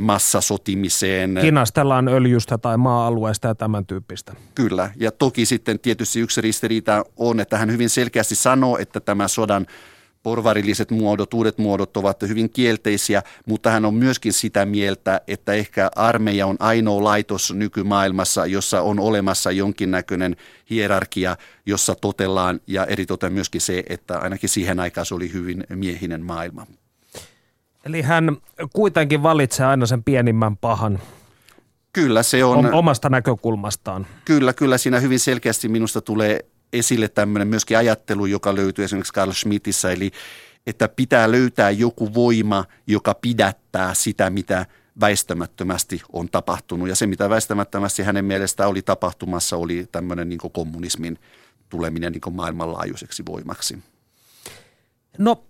[0.00, 1.38] massasotimiseen.
[1.40, 4.32] Kinastellaan öljystä tai maa-alueesta ja tämän tyyppistä.
[4.54, 9.28] Kyllä, ja toki sitten tietysti yksi ristiriita on, että hän hyvin selkeästi sanoo, että tämä
[9.28, 9.66] sodan
[10.24, 15.90] porvarilliset muodot, uudet muodot ovat hyvin kielteisiä, mutta hän on myöskin sitä mieltä, että ehkä
[15.96, 20.36] armeija on ainoa laitos nykymaailmassa, jossa on olemassa jonkinnäköinen
[20.70, 26.24] hierarkia, jossa totellaan ja eritoten myöskin se, että ainakin siihen aikaan se oli hyvin miehinen
[26.24, 26.66] maailma.
[27.84, 28.36] Eli hän
[28.72, 30.98] kuitenkin valitsee aina sen pienimmän pahan.
[31.92, 32.74] Kyllä se on.
[32.74, 34.06] Omasta näkökulmastaan.
[34.24, 36.40] Kyllä, kyllä siinä hyvin selkeästi minusta tulee
[36.78, 40.10] esille tämmöinen myöskin ajattelu, joka löytyy esimerkiksi Carl Schmittissä, eli
[40.66, 44.66] että pitää löytää joku voima, joka pidättää sitä, mitä
[45.00, 46.88] väistämättömästi on tapahtunut.
[46.88, 51.18] Ja se, mitä väistämättömästi hänen mielestään oli tapahtumassa, oli tämmöinen niin kommunismin
[51.68, 53.78] tuleminen niin maailmanlaajuiseksi voimaksi.
[55.18, 55.44] No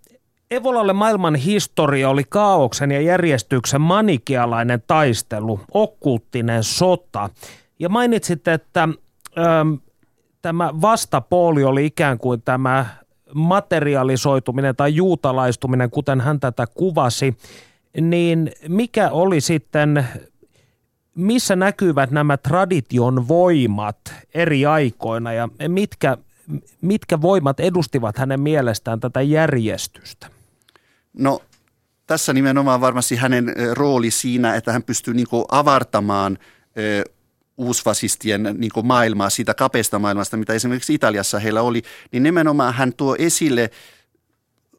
[0.51, 7.31] Evolalle maailman historia oli kaauksen ja järjestyksen manikialainen taistelu, okkulttinen sota.
[7.79, 8.89] Ja mainitsit, että
[9.39, 9.41] ö,
[10.44, 12.87] tämä vastapooli oli ikään kuin tämä
[13.35, 17.37] materialisoituminen tai juutalaistuminen, kuten hän tätä kuvasi,
[18.00, 20.09] niin mikä oli sitten,
[21.14, 23.96] missä näkyvät nämä tradition voimat
[24.35, 26.16] eri aikoina ja mitkä,
[26.80, 30.26] mitkä voimat edustivat hänen mielestään tätä järjestystä?
[31.12, 31.42] No
[32.07, 36.38] tässä nimenomaan varmasti hänen rooli siinä, että hän pystyy niin avartamaan
[37.57, 43.17] uusfasistien niin maailmaa, siitä kapeasta maailmasta, mitä esimerkiksi Italiassa heillä oli, niin nimenomaan hän tuo
[43.19, 43.71] esille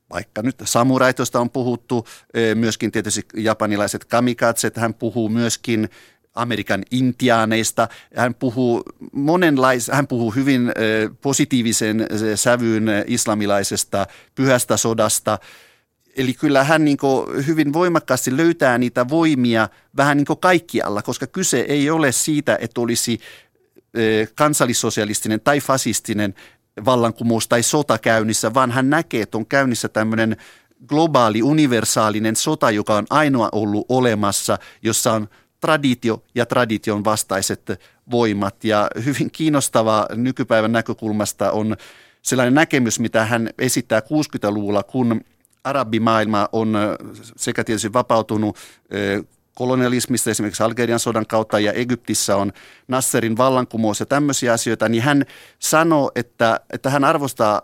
[0.10, 2.08] vaikka nyt samuraitosta on puhuttu,
[2.56, 5.90] myöskin tietysti japanilaiset kamikatset, hän puhuu myöskin
[6.34, 7.88] Amerikan intiaaneista.
[8.16, 10.72] Hän puhuu, monenlais, hän puhuu hyvin
[11.22, 15.40] positiivisen sävyyn islamilaisesta pyhästä sodasta–
[16.15, 16.97] Eli kyllä hän niin
[17.47, 23.19] hyvin voimakkaasti löytää niitä voimia vähän niin kaikkialla, koska kyse ei ole siitä, että olisi
[24.36, 26.34] kansallissosialistinen tai fasistinen
[26.86, 30.38] vallankumous tai sota käynnissä, vaan hän näkee, että on käynnissä tämmöinen
[30.88, 35.28] globaali, universaalinen sota, joka on ainoa ollut olemassa, jossa on
[35.60, 37.62] traditio ja tradition vastaiset
[38.12, 38.63] voimat.
[38.63, 41.78] Ja hyvin kiinnostavaa nykypäivän näkökulmasta on
[42.21, 45.21] sellainen näkemys, mitä hän esittää 60-luvulla, kun
[45.65, 46.78] arabimaailma on
[47.36, 48.58] sekä tietysti vapautunut
[49.56, 52.54] kolonialismista esimerkiksi Algerian sodan kautta ja Egyptissä on
[52.88, 55.25] Nasserin vallankumous ja tämmöisiä asioita, niin hän
[55.60, 57.62] sanoo, että, että hän arvostaa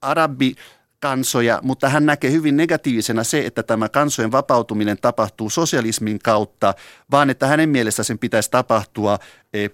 [0.00, 0.54] arabi
[1.00, 6.74] kansoja, mutta hän näkee hyvin negatiivisena se, että tämä kansojen vapautuminen tapahtuu sosialismin kautta,
[7.10, 9.18] vaan että hänen mielestä sen pitäisi tapahtua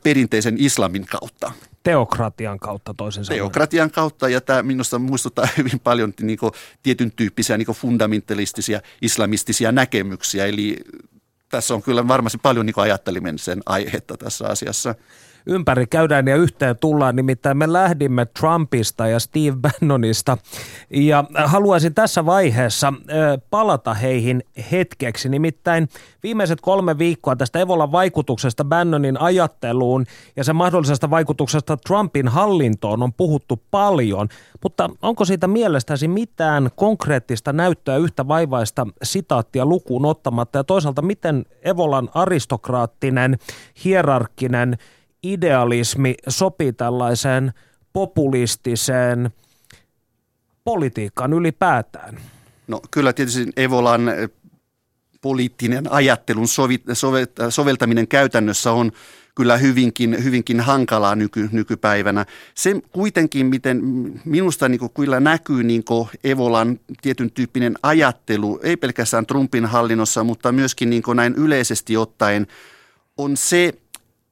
[0.02, 3.42] perinteisen islamin kautta teokratian kautta toisin sanoen.
[3.42, 9.72] Teokratian kautta ja tämä minusta muistuttaa hyvin paljon niin kuin, tietyn tyyppisiä niin fundamentalistisia islamistisia
[9.72, 10.46] näkemyksiä.
[10.46, 10.76] Eli
[11.48, 14.94] tässä on kyllä varmasti paljon niin ajattelimisen aihetta tässä asiassa
[15.46, 17.16] ympäri käydään ja yhteen tullaan.
[17.16, 20.38] Nimittäin me lähdimme Trumpista ja Steve Bannonista
[20.90, 22.92] ja haluaisin tässä vaiheessa
[23.50, 25.28] palata heihin hetkeksi.
[25.28, 25.88] Nimittäin
[26.22, 33.12] viimeiset kolme viikkoa tästä Evolan vaikutuksesta Bannonin ajatteluun ja sen mahdollisesta vaikutuksesta Trumpin hallintoon on
[33.12, 34.28] puhuttu paljon,
[34.62, 41.44] mutta onko siitä mielestäsi mitään konkreettista näyttöä yhtä vaivaista sitaattia lukuun ottamatta ja toisaalta miten
[41.62, 43.38] Evolan aristokraattinen,
[43.84, 44.78] hierarkkinen
[45.22, 47.52] idealismi sopii tällaiseen
[47.92, 49.30] populistiseen
[50.64, 52.18] politiikkaan ylipäätään?
[52.68, 54.30] No kyllä tietysti Evolan eh,
[55.20, 58.92] poliittinen ajattelun sovi, sove, soveltaminen käytännössä on
[59.34, 62.26] kyllä hyvinkin, hyvinkin hankalaa nyky, nykypäivänä.
[62.54, 63.82] Se kuitenkin, miten
[64.24, 65.84] minusta niin kyllä näkyy niin
[66.24, 72.46] Evolan tietyn tyyppinen ajattelu, ei pelkästään Trumpin hallinnossa, mutta myöskin niin näin yleisesti ottaen,
[73.16, 73.72] on se,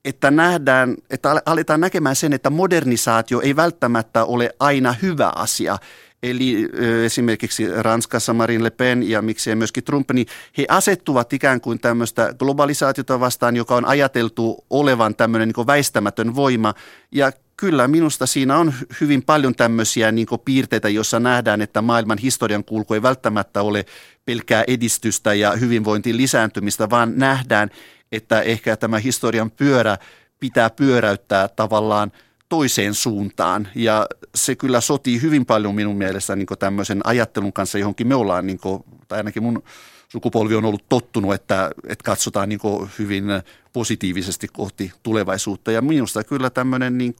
[0.04, 5.78] että nähdään, että aletaan näkemään sen, että modernisaatio ei välttämättä ole aina hyvä asia.
[6.22, 6.68] Eli
[7.04, 10.26] esimerkiksi Ranskassa Marine Le Pen ja miksei myöskin Trump, niin
[10.58, 16.74] he asettuvat ikään kuin tämmöistä globalisaatiota vastaan, joka on ajateltu olevan tämmöinen niin väistämätön voima.
[17.12, 22.64] Ja kyllä minusta siinä on hyvin paljon tämmöisiä niin piirteitä, joissa nähdään, että maailman historian
[22.64, 23.84] kulku ei välttämättä ole
[24.24, 27.70] pelkää edistystä ja hyvinvointin lisääntymistä, vaan nähdään,
[28.12, 29.98] että ehkä tämä historian pyörä
[30.40, 32.12] pitää pyöräyttää tavallaan
[32.48, 33.68] toiseen suuntaan.
[33.74, 38.46] Ja se kyllä sotii hyvin paljon minun mielestä niin tämmöisen ajattelun kanssa, johonkin me ollaan,
[38.46, 39.62] niin kuin, tai ainakin mun
[40.08, 42.60] sukupolvi on ollut tottunut, että, että katsotaan niin
[42.98, 43.24] hyvin
[43.72, 45.72] positiivisesti kohti tulevaisuutta.
[45.72, 47.14] Ja minusta kyllä tämmöinen niin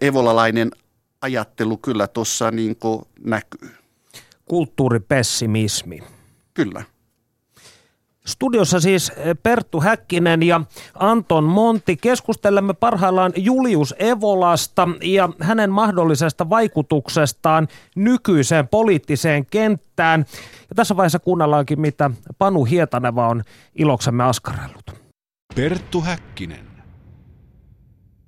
[0.00, 0.70] evolalainen
[1.22, 2.76] ajattelu kyllä tuossa niin
[3.24, 3.70] näkyy.
[4.44, 6.02] kulttuuripessimismi.
[6.54, 6.84] Kyllä.
[8.26, 9.12] Studiossa siis
[9.42, 10.60] Perttu Häkkinen ja
[10.94, 11.96] Anton Monti.
[11.96, 20.24] Keskustelemme parhaillaan Julius Evolasta ja hänen mahdollisesta vaikutuksestaan nykyiseen poliittiseen kenttään.
[20.68, 23.42] Ja tässä vaiheessa kuunnellaankin, mitä Panu Hietaneva on
[23.74, 24.90] iloksemme askarellut.
[25.54, 26.66] Perttu Häkkinen.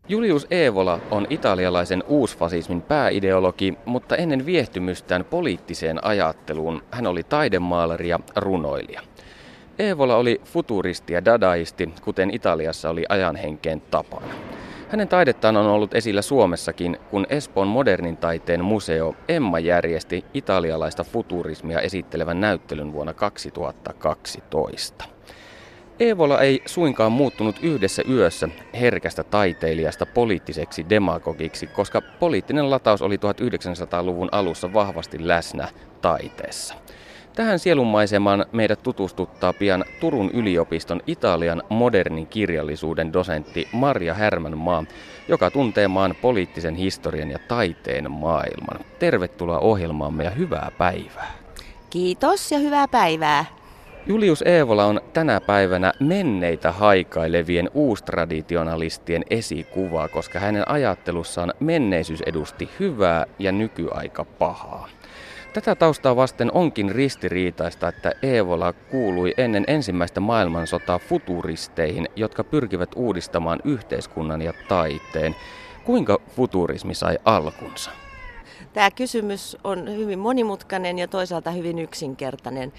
[0.09, 8.21] Julius Evola on italialaisen uusfasismin pääideologi, mutta ennen viehtymystään poliittiseen ajatteluun hän oli taidemaalari ja
[8.37, 9.03] runoilija.
[9.79, 14.35] Evola oli futuristi ja dadaisti, kuten Italiassa oli ajanhenkeen tapana.
[14.89, 21.81] Hänen taidettaan on ollut esillä Suomessakin, kun Espoon modernin taiteen museo Emma järjesti italialaista futurismia
[21.81, 25.05] esittelevän näyttelyn vuonna 2012.
[26.01, 28.49] Evola ei suinkaan muuttunut yhdessä yössä
[28.81, 35.69] herkästä taiteilijasta poliittiseksi demagogiksi, koska poliittinen lataus oli 1900-luvun alussa vahvasti läsnä
[36.01, 36.75] taiteessa.
[37.39, 44.85] Tähän sielunmaisemaan meidät tutustuttaa pian Turun yliopiston Italian modernin kirjallisuuden dosentti Marja Härmänmaa,
[45.29, 48.81] joka tuntee maan poliittisen historian ja taiteen maailman.
[48.99, 51.31] Tervetuloa ohjelmaamme ja hyvää päivää.
[51.91, 53.45] Kiitos ja hyvää päivää.
[54.07, 63.27] Julius Eevola on tänä päivänä menneitä haikailevien uustraditionalistien esikuva, koska hänen ajattelussaan menneisyys edusti hyvää
[63.39, 64.89] ja nykyaika pahaa.
[65.59, 73.61] Tätä taustaa vasten onkin ristiriitaista, että Eevola kuului ennen ensimmäistä maailmansotaa futuristeihin, jotka pyrkivät uudistamaan
[73.65, 75.37] yhteiskunnan ja taiteen.
[75.85, 77.91] Kuinka futurismi sai alkunsa?
[78.73, 82.73] Tämä kysymys on hyvin monimutkainen ja toisaalta hyvin yksinkertainen.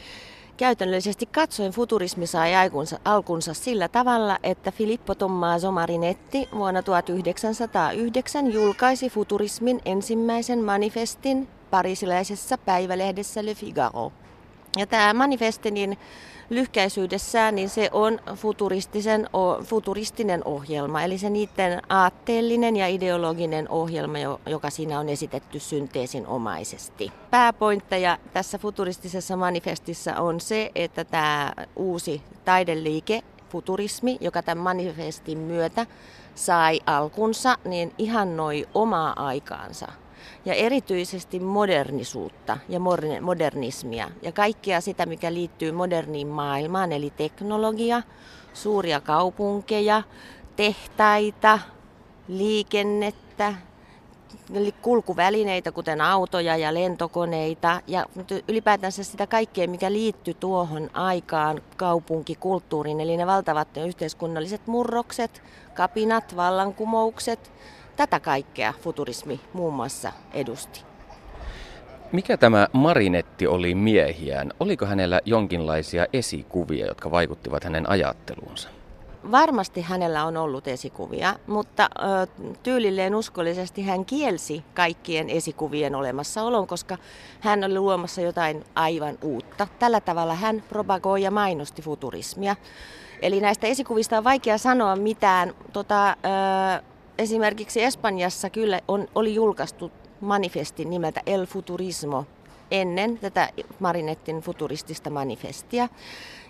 [0.57, 9.09] Käytännöllisesti katsoen futurismi sai alkunsa, alkunsa sillä tavalla, että Filippo Tommaso Marinetti vuonna 1909 julkaisi
[9.09, 14.11] futurismin ensimmäisen manifestin parisilaisessa päivälehdessä Le Figaro.
[14.77, 15.97] Ja tämä manifesti, niin
[16.49, 19.29] lyhkäisyydessään, niin se on futuristisen,
[19.63, 27.11] futuristinen ohjelma, eli se niiden aatteellinen ja ideologinen ohjelma, joka siinä on esitetty synteesin omaisesti.
[27.29, 35.85] Pääpointteja tässä futuristisessa manifestissa on se, että tämä uusi taideliike, futurismi, joka tämän manifestin myötä
[36.35, 39.87] sai alkunsa, niin ihannoi omaa aikaansa
[40.45, 42.79] ja erityisesti modernisuutta ja
[43.21, 48.01] modernismia ja kaikkea sitä, mikä liittyy moderniin maailmaan, eli teknologia,
[48.53, 50.03] suuria kaupunkeja,
[50.55, 51.59] tehtaita,
[52.27, 53.53] liikennettä,
[54.53, 58.05] eli kulkuvälineitä, kuten autoja ja lentokoneita, ja
[58.47, 65.41] ylipäätänsä sitä kaikkea, mikä liittyy tuohon aikaan kaupunkikulttuuriin, eli ne valtavat yhteiskunnalliset murrokset,
[65.73, 67.51] kapinat, vallankumoukset,
[67.99, 70.83] Tätä kaikkea futurismi muun muassa edusti.
[72.11, 74.51] Mikä tämä Marinetti oli miehiään?
[74.59, 78.69] Oliko hänellä jonkinlaisia esikuvia, jotka vaikuttivat hänen ajatteluunsa?
[79.31, 82.27] Varmasti hänellä on ollut esikuvia, mutta ö,
[82.63, 86.97] tyylilleen uskollisesti hän kielsi kaikkien esikuvien olemassaolon, koska
[87.39, 89.67] hän oli luomassa jotain aivan uutta.
[89.79, 92.55] Tällä tavalla hän propagoi ja mainosti futurismia.
[93.21, 96.83] Eli näistä esikuvista on vaikea sanoa mitään tota, ö,
[97.19, 102.25] esimerkiksi Espanjassa kyllä on, oli julkaistu manifesti nimeltä El Futurismo
[102.71, 105.87] ennen tätä Marinettin futuristista manifestia.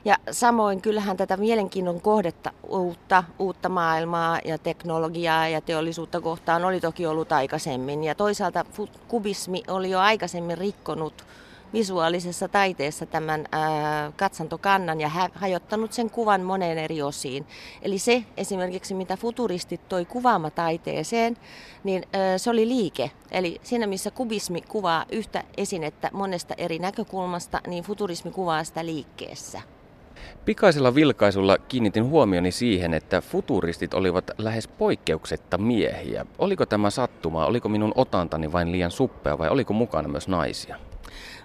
[0.06, 6.80] Ja samoin kyllähän tätä mielenkiinnon kohdetta uutta, uutta maailmaa ja teknologiaa ja teollisuutta kohtaan oli
[6.80, 8.04] toki ollut aikaisemmin.
[8.04, 8.66] Ja toisaalta
[9.08, 11.14] kubismi oli jo aikaisemmin rikkonut
[11.74, 13.46] visuaalisessa taiteessa tämän
[14.16, 17.48] katsantokannan ja hajottanut sen kuvan moneen eri osiin.
[17.82, 21.38] Eli se esimerkiksi, mitä futuristit toi kuvaamataiteeseen,
[21.84, 22.04] niin
[22.38, 23.12] se oli liike.
[23.32, 29.62] Eli siinä, missä kubismi kuvaa yhtä esinettä monesta eri näkökulmasta, niin futurismi kuvaa sitä liikkeessä.
[30.46, 36.26] Pikaisella vilkaisulla kiinnitin huomioni siihen, että futuristit olivat lähes poikkeuksetta miehiä.
[36.40, 40.76] Oliko tämä sattuma, oliko minun otantani vain liian suppea vai oliko mukana myös naisia?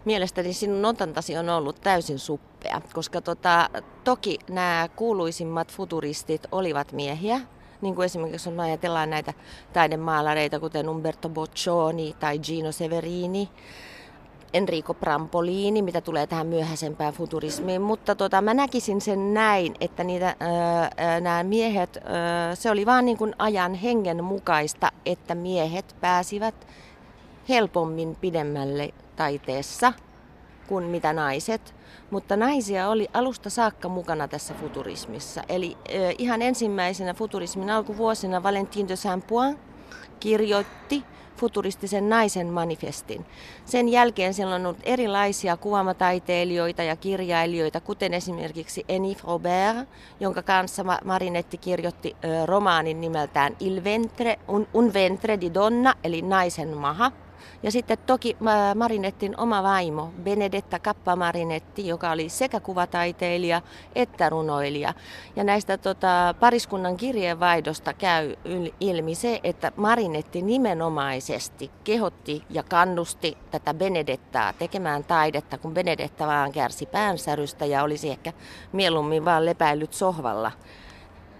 [0.05, 3.71] Mielestäni sinun otantasi on ollut täysin suppea, koska tota,
[4.05, 7.41] toki nämä kuuluisimmat futuristit olivat miehiä,
[7.81, 9.33] niin kuin esimerkiksi kun ajatellaan näitä
[9.73, 13.49] taidemaalareita, kuten Umberto Boccioni tai Gino Severini,
[14.55, 20.37] Enrico Prampolini, mitä tulee tähän myöhäisempään futurismiin, mutta tota, mä näkisin sen näin, että niitä,
[21.21, 26.67] nämä miehet, ää, se oli vaan niin kuin ajan hengen mukaista, että miehet pääsivät
[27.49, 29.93] helpommin pidemmälle taiteessa
[30.67, 31.75] kuin mitä naiset,
[32.11, 35.43] mutta naisia oli alusta saakka mukana tässä futurismissa.
[35.49, 35.77] Eli
[36.19, 39.59] ihan ensimmäisenä futurismin alkuvuosina Valentin de Saint-Point
[40.21, 41.05] kirjoitti
[41.37, 43.27] futuristisen naisen manifestin.
[43.65, 49.89] Sen jälkeen siellä on ollut erilaisia kuvaamataiteilijoita ja kirjailijoita, kuten esimerkiksi Enif Robert,
[50.21, 56.77] jonka kanssa Marinetti kirjoitti romaanin nimeltään Il ventre, un, un ventre di donna, eli naisen
[56.77, 57.13] maha.
[57.63, 58.37] Ja sitten toki
[58.75, 63.63] Marinettin oma vaimo, Benedetta Kappa-Marinetti, joka oli sekä kuvataiteilija
[63.95, 64.95] että runoilija.
[65.37, 68.37] Ja näistä tota, pariskunnan kirjeenvaihdosta käy
[68.81, 76.53] ilmi se, että Marinetti nimenomaisesti kehotti ja kannusti tätä Benedettaa tekemään taidetta, kun Benedetta vaan
[76.53, 78.33] kärsi päänsärystä ja olisi ehkä
[78.73, 80.53] mieluummin vaan lepäillyt sohvalla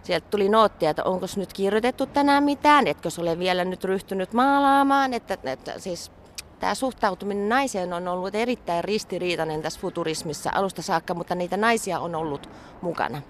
[0.05, 5.15] sieltä tuli noottia, että onko nyt kirjoitettu tänään mitään, etkö ole vielä nyt ryhtynyt maalaamaan.
[5.15, 6.13] Että, että siis
[6.61, 12.15] tämä suhtautuminen naiseen on ollut erittäin ristiriitainen tässä futurismissa alusta saakka, mutta niitä naisia on
[12.15, 12.51] ollut
[12.83, 13.23] mukana.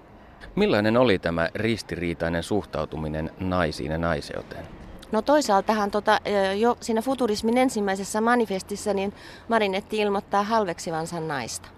[0.55, 4.67] Millainen oli tämä ristiriitainen suhtautuminen naisiin ja naiseuteen?
[5.13, 6.21] No toisaaltahan tota,
[6.59, 9.13] jo siinä futurismin ensimmäisessä manifestissa niin
[9.49, 11.69] Marinetti ilmoittaa halveksivansa naista.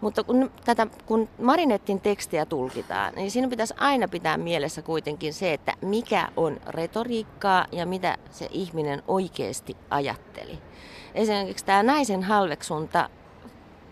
[0.00, 5.52] Mutta kun, tätä, kun Marinettin tekstiä tulkitaan, niin siinä pitäisi aina pitää mielessä kuitenkin se,
[5.52, 10.58] että mikä on retoriikkaa ja mitä se ihminen oikeasti ajatteli.
[11.14, 13.10] Esimerkiksi tämä naisen halveksunta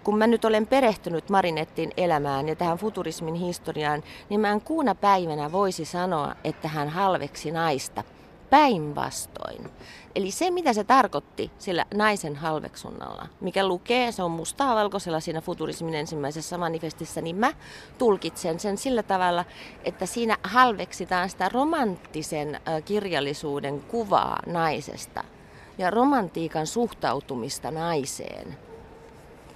[0.04, 4.94] kun mä nyt olen perehtynyt Marinettin elämään ja tähän futurismin historiaan, niin mä en kuuna
[4.94, 8.04] päivänä voisi sanoa, että hän halveksi naista.
[8.50, 9.70] Päinvastoin.
[10.14, 15.40] Eli se, mitä se tarkoitti sillä naisen halveksunnalla, mikä lukee, se on mustaa valkoisella siinä
[15.40, 17.52] futurismin ensimmäisessä manifestissa, niin mä
[17.98, 19.44] tulkitsen sen sillä tavalla,
[19.84, 25.24] että siinä halveksitaan sitä romanttisen kirjallisuuden kuvaa naisesta
[25.78, 28.58] ja romantiikan suhtautumista naiseen.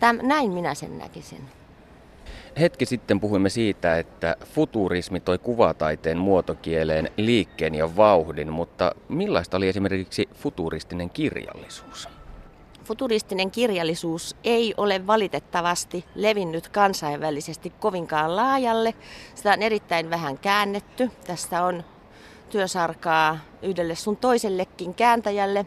[0.01, 1.49] Täm, näin minä sen näkisin.
[2.61, 9.69] Hetki sitten puhuimme siitä, että futurismi toi kuvataiteen muotokieleen liikkeen ja vauhdin, mutta millaista oli
[9.69, 12.09] esimerkiksi futuristinen kirjallisuus?
[12.85, 18.95] Futuristinen kirjallisuus ei ole valitettavasti levinnyt kansainvälisesti kovinkaan laajalle.
[19.35, 21.11] Sitä on erittäin vähän käännetty.
[21.27, 21.85] Tästä on
[22.55, 25.67] työsarkaa yhdelle sun toisellekin kääntäjälle.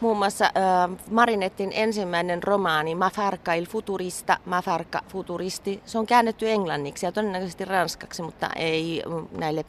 [0.00, 7.06] Muun muassa äh, Marinettin ensimmäinen romaani Mafarka il futurista, Mafarka futuristi, se on käännetty englanniksi
[7.06, 9.02] ja todennäköisesti ranskaksi, mutta ei
[9.38, 9.64] näille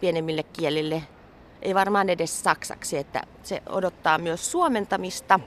[0.00, 1.02] pienemmille kielille,
[1.62, 5.40] ei varmaan edes saksaksi, että se odottaa myös suomentamista.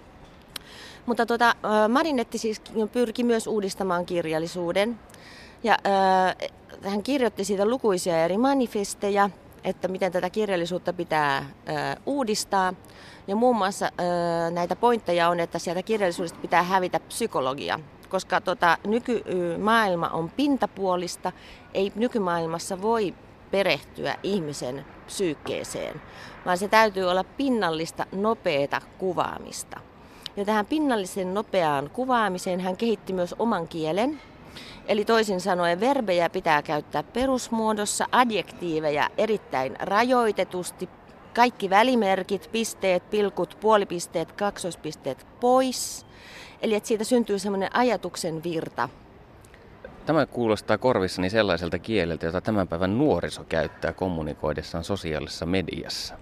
[1.05, 4.99] Mutta tota, äh, Marinetti siis pyrki myös uudistamaan kirjallisuuden
[5.63, 9.29] ja äh, hän kirjoitti siitä lukuisia eri manifesteja–
[9.63, 11.71] että miten tätä kirjallisuutta pitää ö,
[12.05, 12.73] uudistaa.
[13.27, 18.77] Ja muun muassa ö, näitä pointteja on, että sieltä kirjallisuudesta pitää hävitä psykologia, koska tota,
[18.87, 21.31] nykymaailma on pintapuolista.
[21.73, 23.13] Ei nykymaailmassa voi
[23.51, 26.01] perehtyä ihmisen psyykkeeseen,
[26.45, 29.79] vaan se täytyy olla pinnallista, nopeata kuvaamista.
[30.37, 34.21] Ja tähän pinnallisen nopeaan kuvaamiseen hän kehitti myös oman kielen,
[34.87, 40.89] Eli toisin sanoen verbejä pitää käyttää perusmuodossa, adjektiiveja erittäin rajoitetusti,
[41.35, 46.05] kaikki välimerkit, pisteet, pilkut, puolipisteet, kaksoispisteet pois.
[46.61, 48.89] Eli että siitä syntyy semmoinen ajatuksen virta.
[50.05, 56.15] Tämä kuulostaa korvissani sellaiselta kieleltä, jota tämän päivän nuoriso käyttää kommunikoidessaan sosiaalisessa mediassa.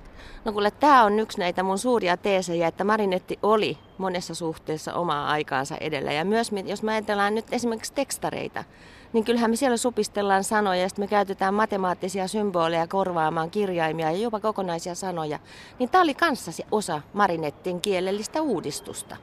[0.46, 5.30] No kuule, tämä on yksi näitä mun suuria teesejä, että Marinetti oli monessa suhteessa omaa
[5.30, 6.12] aikaansa edellä.
[6.12, 8.64] Ja myös, jos me ajatellaan nyt esimerkiksi tekstareita,
[9.14, 14.18] niin kyllähän me siellä supistellaan sanoja ja sitten me käytetään matemaattisia symboleja korvaamaan kirjaimia ja
[14.18, 15.40] jopa kokonaisia sanoja.
[15.80, 19.18] Niin tämä oli kanssasi osa Marinettin kielellistä uudistusta.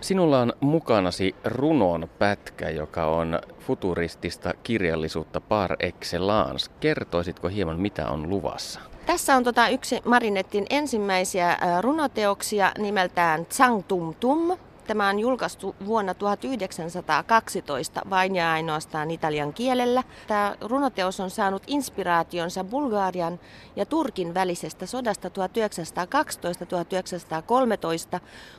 [0.00, 6.70] Sinulla on mukanasi runon pätkä, joka on futuristista kirjallisuutta par excellence.
[6.80, 8.80] Kertoisitko hieman, mitä on luvassa?
[9.06, 14.56] Tässä on tota yksi Marinettin ensimmäisiä runoteoksia nimeltään Tsang Tum Tum.
[14.86, 20.02] Tämä on julkaistu vuonna 1912 vain ja ainoastaan italian kielellä.
[20.26, 23.40] Tämä runoteos on saanut inspiraationsa Bulgarian
[23.76, 25.32] ja Turkin välisestä sodasta 1912-1913,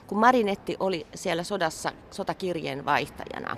[0.08, 3.58] kun Marinetti oli siellä sodassa sotakirjeen vaihtajana.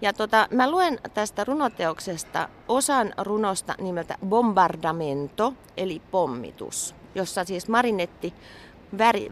[0.00, 8.34] Ja tota, mä luen tästä runoteoksesta osan runosta nimeltä Bombardamento, eli pommitus, jossa siis Marinetti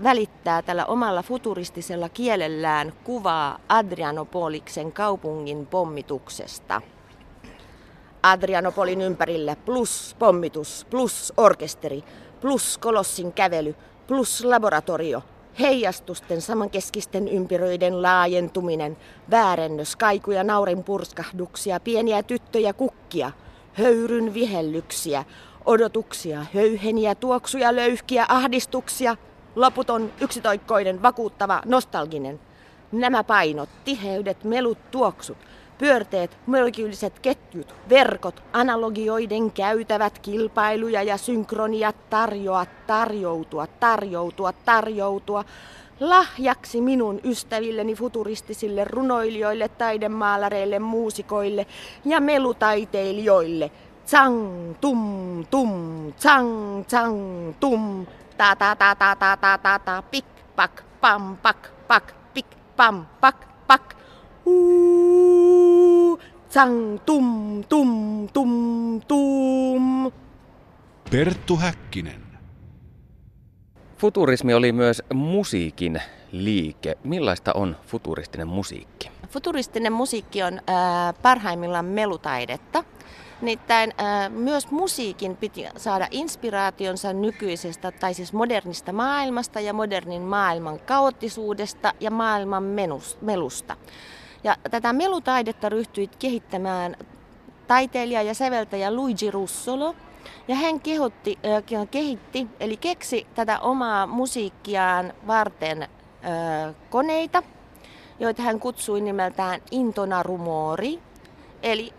[0.03, 6.83] välittää tällä omalla futuristisella kielellään kuvaa Adrianopoliksen kaupungin pommituksesta.
[8.23, 12.05] Adrianopolin ympärillä plus pommitus, plus orkesteri,
[12.41, 13.75] plus kolossin kävely,
[14.07, 15.23] plus laboratorio,
[15.61, 18.97] heijastusten samankeskisten ympyröiden laajentuminen,
[19.31, 23.33] väärennös, kaikuja, naurin purskahduksia, pieniä tyttöjä, kukkia,
[23.73, 25.25] höyryn vihellyksiä,
[25.69, 29.17] Odotuksia, höyheniä, tuoksuja, löyhkiä, ahdistuksia.
[29.57, 32.41] Loputon, yksitoikkoinen, vakuuttava, nostalginen.
[32.93, 35.37] Nämä painot, tiheydet, melut, tuoksut,
[35.79, 45.45] pyörteet, molekyyliset ketjut, verkot, analogioiden käytävät, kilpailuja ja synkroniat, tarjoa, tarjoutua, tarjoutua, tarjoutua,
[46.01, 51.67] lahjaksi minun ystävilleni futuristisille runoilijoille, taidemaalareille, muusikoille
[52.05, 53.71] ja melutaiteilijoille.
[54.05, 58.07] Tsang, tum, tum, tsang, tsang, tum,
[58.37, 60.25] ta ta ta ta ta ta ta ta, pik,
[60.57, 63.98] pak, pam, pak, pak, pik, pam, pak, pak.
[64.49, 66.19] Uu,
[66.49, 70.13] tsang, tum, tum, tum, tum.
[71.11, 72.23] Perttu Häkkinen.
[73.99, 76.99] Futurismi oli myös musiikin liike.
[77.05, 79.11] Millaista on futuristinen musiikki?
[79.29, 82.85] Futuristinen musiikki on äh, parhaimmillaan melutaidetta.
[83.41, 90.81] Nimittäin äh, myös musiikin piti saada inspiraationsa nykyisestä, tai siis modernista maailmasta ja modernin maailman
[90.81, 93.77] kaoottisuudesta ja maailman menus, melusta.
[94.49, 96.97] Ja tätä melutaidetta ryhtyi kehittämään
[97.67, 99.95] taiteilija ja säveltäjä Luigi Russolo–
[100.49, 107.43] ja hän kehotti, äh, kehitti, eli keksi tätä omaa musiikkiaan varten äh, koneita,
[108.21, 110.99] joita hän kutsui nimeltään intonarumori,
[111.63, 111.93] eli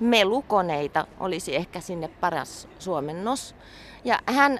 [0.00, 3.54] melukoneita olisi ehkä sinne paras suomennos.
[4.04, 4.58] Ja hän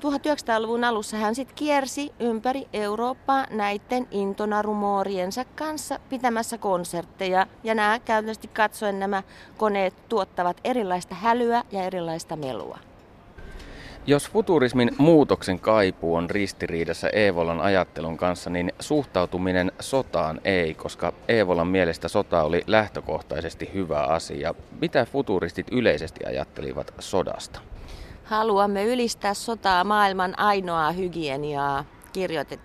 [0.00, 7.46] 1900-luvun alussa hän sitten kiersi ympäri Eurooppaa näiden intonarumoriensa kanssa pitämässä konsertteja.
[7.64, 9.22] Ja nämä käytännössä katsoen nämä
[9.56, 12.78] koneet tuottavat erilaista hälyä ja erilaista melua.
[14.06, 21.66] Jos futurismin muutoksen kaipuu on ristiriidassa Eevolan ajattelun kanssa, niin suhtautuminen sotaan ei, koska Eevolan
[21.66, 24.54] mielestä sota oli lähtökohtaisesti hyvä asia.
[24.80, 27.60] Mitä futuristit yleisesti ajattelivat sodasta?
[28.24, 31.84] Haluamme ylistää sotaa maailman ainoaa hygieniaa,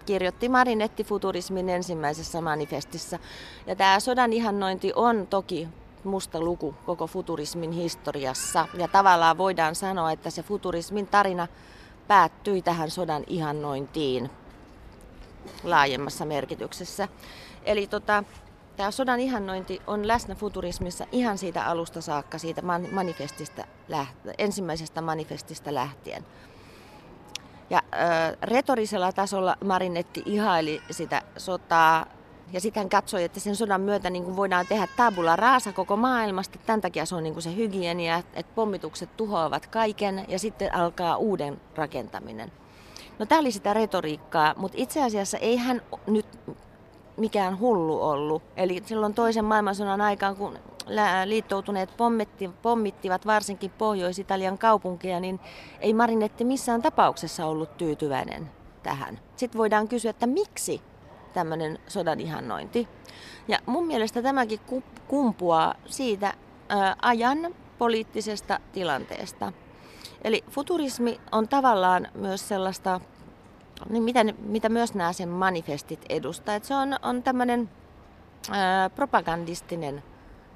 [0.05, 3.19] kirjoitti Marinetti futurismin ensimmäisessä manifestissa.
[3.67, 5.67] Ja tämä sodan ihannointi on toki
[6.03, 8.67] musta luku koko futurismin historiassa.
[8.73, 11.47] Ja tavallaan voidaan sanoa, että se futurismin tarina
[12.07, 14.29] päättyi tähän sodan ihannointiin
[15.63, 17.07] laajemmassa merkityksessä.
[17.63, 18.23] Eli tota,
[18.79, 22.61] tämä sodan ihannointi on läsnä futurismissa ihan siitä alusta saakka, siitä
[22.91, 26.25] manifestista läht- ensimmäisestä manifestista lähtien.
[27.69, 32.05] Ja ö, retorisella tasolla Marinetti ihaili sitä sotaa
[32.53, 36.59] ja sitten hän katsoi, että sen sodan myötä niin voidaan tehdä tabula raasa koko maailmasta.
[36.65, 41.61] Tämän takia se on niin se hygienia, että pommitukset tuhoavat kaiken ja sitten alkaa uuden
[41.75, 42.51] rakentaminen.
[43.19, 46.25] No tämä oli sitä retoriikkaa, mutta itse asiassa ei hän nyt
[47.19, 48.43] mikään hullu ollut.
[48.57, 50.59] Eli silloin toisen maailmansodan aikaan, kun
[51.25, 55.39] liittoutuneet pommitti, pommittivat varsinkin Pohjois-Italian kaupunkeja, niin
[55.79, 58.51] ei Marinetti missään tapauksessa ollut tyytyväinen
[58.83, 59.19] tähän.
[59.35, 60.81] Sitten voidaan kysyä, että miksi
[61.33, 62.87] tämmöinen sodan ihannointi.
[63.47, 64.59] Ja mun mielestä tämäkin
[65.07, 66.33] kumpuaa siitä
[66.69, 69.53] ää, ajan poliittisesta tilanteesta.
[70.23, 73.01] Eli futurismi on tavallaan myös sellaista,
[73.89, 76.55] niin mitä, mitä myös nämä sen manifestit edustaa.
[76.55, 77.69] Että se on, on tämmöinen
[78.95, 80.03] propagandistinen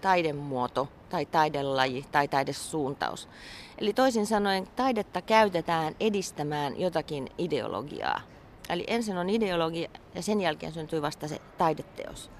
[0.01, 3.29] taidemuoto tai taidelaji tai taidesuuntaus.
[3.77, 8.21] Eli toisin sanoen taidetta käytetään edistämään jotakin ideologiaa.
[8.69, 12.31] Eli ensin on ideologia ja sen jälkeen syntyy vasta se taideteos.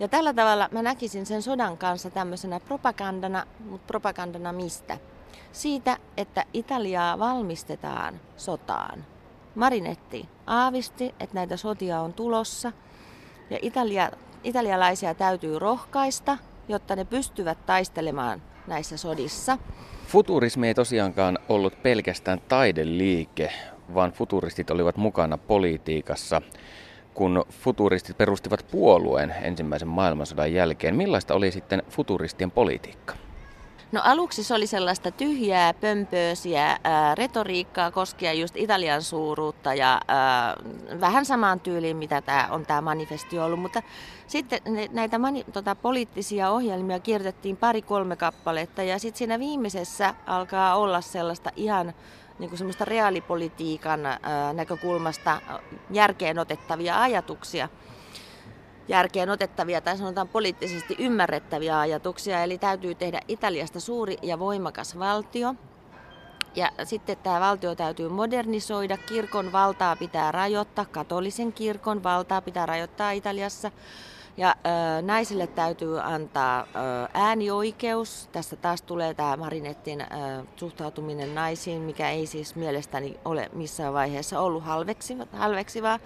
[0.00, 4.98] Ja tällä tavalla mä näkisin sen sodan kanssa tämmöisenä propagandana, mutta propagandana mistä?
[5.52, 9.04] Siitä, että Italiaa valmistetaan sotaan.
[9.54, 12.72] Marinetti aavisti, että näitä sotia on tulossa
[13.50, 14.10] ja Italia,
[14.44, 16.38] italialaisia täytyy rohkaista,
[16.68, 19.58] jotta ne pystyvät taistelemaan näissä sodissa.
[20.06, 23.52] Futurismi ei tosiaankaan ollut pelkästään taideliike,
[23.94, 26.42] vaan futuristit olivat mukana politiikassa,
[27.14, 30.96] kun futuristit perustivat puolueen ensimmäisen maailmansodan jälkeen.
[30.96, 33.14] Millaista oli sitten futuristien politiikka?
[33.92, 40.56] No aluksi se oli sellaista tyhjää, pömpöösiä ää, retoriikkaa koskien just Italian suuruutta ja ää,
[41.00, 43.60] vähän samaan tyyliin, mitä tämä on tämä manifesti ollut.
[43.60, 43.82] Mutta
[44.26, 44.60] sitten
[44.92, 51.50] näitä mani, tota, poliittisia ohjelmia kirjoitettiin pari-kolme kappaletta ja sitten siinä viimeisessä alkaa olla sellaista
[51.56, 51.94] ihan
[52.38, 54.18] niin kuin semmoista reaalipolitiikan ää,
[54.52, 55.40] näkökulmasta
[55.90, 57.68] järkeen otettavia ajatuksia
[58.90, 62.42] järkeen otettavia tai sanotaan poliittisesti ymmärrettäviä ajatuksia.
[62.42, 65.54] Eli täytyy tehdä Italiasta suuri ja voimakas valtio.
[66.54, 73.10] Ja sitten tämä valtio täytyy modernisoida, kirkon valtaa pitää rajoittaa, katolisen kirkon valtaa pitää rajoittaa
[73.10, 73.70] Italiassa.
[74.40, 74.56] Ja
[75.02, 76.66] naisille täytyy antaa
[77.14, 78.28] äänioikeus.
[78.32, 80.04] Tässä taas tulee tämä Marinettin ö,
[80.56, 85.98] suhtautuminen naisiin, mikä ei siis mielestäni ole missään vaiheessa ollut halveksiva, halveksivaa.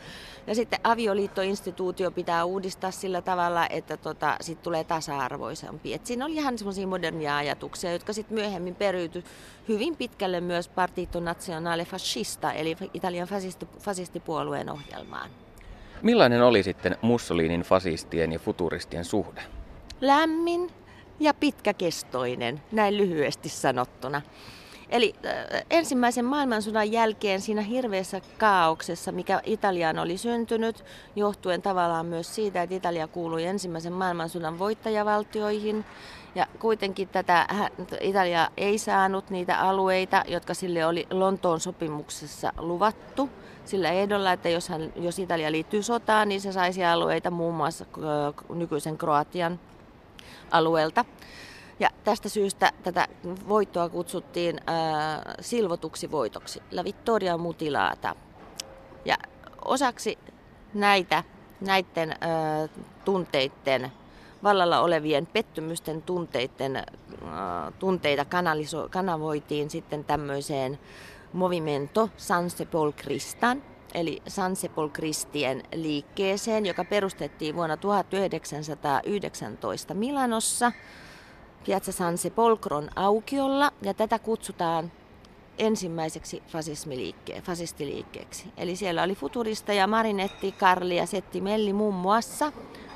[0.47, 5.95] Ja sitten avioliittoinstituutio pitää uudistaa sillä tavalla, että tota, sit tulee tasa-arvoisempi.
[5.95, 9.25] Et siinä oli ihan semmoisia modernia ajatuksia, jotka sitten myöhemmin periytyi
[9.69, 15.44] hyvin pitkälle myös Partito Nazionale Fascista, eli Italian fasisti, fasistipuolueen ohjelmaan.
[16.05, 19.43] Millainen oli sitten Mussolinin fasistien ja futuristien suhde?
[20.01, 20.71] Lämmin
[21.21, 24.23] ja pitkäkestoinen, näin lyhyesti sanottuna.
[24.89, 30.85] Eli äh, ensimmäisen maailmansodan jälkeen siinä hirveässä kaauksessa, mikä Italiaan oli syntynyt,
[31.17, 35.85] johtuen tavallaan myös siitä, että Italia kuului ensimmäisen maailmansodan voittajavaltioihin,
[36.35, 37.47] ja kuitenkin tätä
[38.01, 43.31] Italia ei saanut niitä alueita, jotka sille oli Lontoon sopimuksessa luvattu
[43.65, 47.85] sillä ehdolla, että jos, hän, jos Italia liittyy sotaan, niin se saisi alueita muun muassa
[48.49, 49.61] nykyisen Kroatian
[50.51, 51.05] alueelta.
[51.81, 53.09] Ja tästä syystä tätä
[53.49, 58.17] voittoa kutsuttiin äh, silvotuksi voitoksi, La Vittoria Mutilata.
[59.05, 59.17] Ja
[59.65, 60.19] osaksi
[60.75, 61.25] näitä,
[61.61, 62.71] näiden äh,
[63.05, 63.93] tunteiden,
[64.43, 66.85] vallalla olevien pettymysten tunteiden, äh,
[67.79, 70.79] tunteita kanaliso, kanavoitiin sitten tämmöiseen
[71.35, 73.63] Movimento San Sepolcristan,
[73.95, 80.73] eli San Sepolcristien liikkeeseen, joka perustettiin vuonna 1919 Milanossa
[81.67, 84.93] Piazza San Sepolcron aukiolla, ja tätä kutsutaan
[85.59, 88.45] ensimmäiseksi fasismiliikke- fasistiliikkeeksi.
[88.57, 92.53] Eli siellä oli futuristeja, Marinetti, Karli ja Setti Melli muun muassa,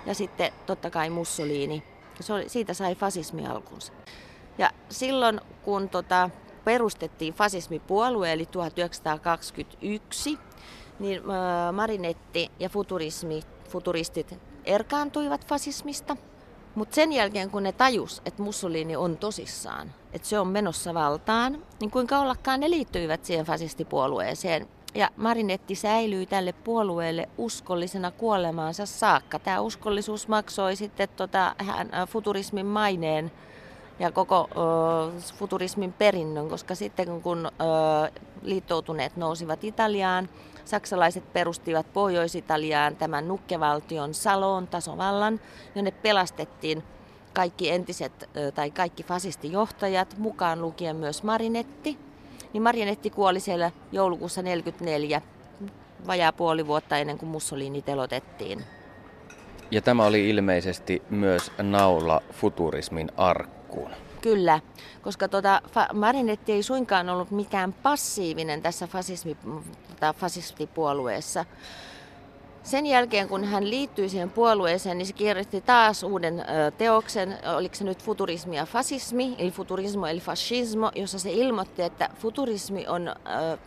[0.06, 1.82] ja sitten totta kai Mussolini.
[2.20, 3.92] Se oli, siitä sai fasismi alkunsa.
[4.58, 10.38] Ja silloin kun tota, perustettiin fasismipuolue, eli 1921,
[10.98, 11.22] niin
[11.72, 14.34] Marinetti ja futurismi, futuristit
[14.64, 16.16] erkaantuivat fasismista.
[16.74, 21.64] Mutta sen jälkeen, kun ne tajus, että Mussolini on tosissaan, että se on menossa valtaan,
[21.80, 24.68] niin kuinka ollakaan ne liittyivät siihen fasistipuolueeseen.
[24.94, 29.38] Ja Marinetti säilyi tälle puolueelle uskollisena kuolemaansa saakka.
[29.38, 33.30] Tämä uskollisuus maksoi sitten tota, hän, futurismin maineen
[33.98, 37.50] ja koko ö, futurismin perinnön, koska sitten kun ö,
[38.42, 40.28] liittoutuneet nousivat Italiaan,
[40.64, 45.40] saksalaiset perustivat Pohjois-Italiaan tämän nukkevaltion Saloon tasovallan,
[45.74, 46.82] jonne pelastettiin
[47.32, 51.98] kaikki entiset ö, tai kaikki fasistijohtajat, mukaan lukien myös Marinetti.
[52.52, 55.22] Niin Marinetti kuoli siellä joulukuussa 1944,
[56.06, 58.64] vajaa puoli vuotta ennen kuin Mussolini telotettiin.
[59.70, 63.10] Ja tämä oli ilmeisesti myös naula futurismin
[63.68, 63.90] arkkuun.
[64.20, 64.60] Kyllä,
[65.02, 65.62] koska tuota,
[65.92, 69.36] Marinetti ei suinkaan ollut mikään passiivinen tässä fasismi,
[69.88, 71.44] tota, fasistipuolueessa.
[72.62, 76.44] Sen jälkeen, kun hän liittyi siihen puolueeseen, niin se kirjoitti taas uuden
[76.78, 82.10] teoksen, oliko se nyt futurismi ja fasismi, eli futurismo eli fascismo, jossa se ilmoitti, että
[82.18, 83.14] futurismi on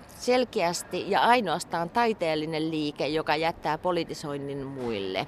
[0.07, 5.27] selkeästi ja ainoastaan taiteellinen liike, joka jättää politisoinnin muille.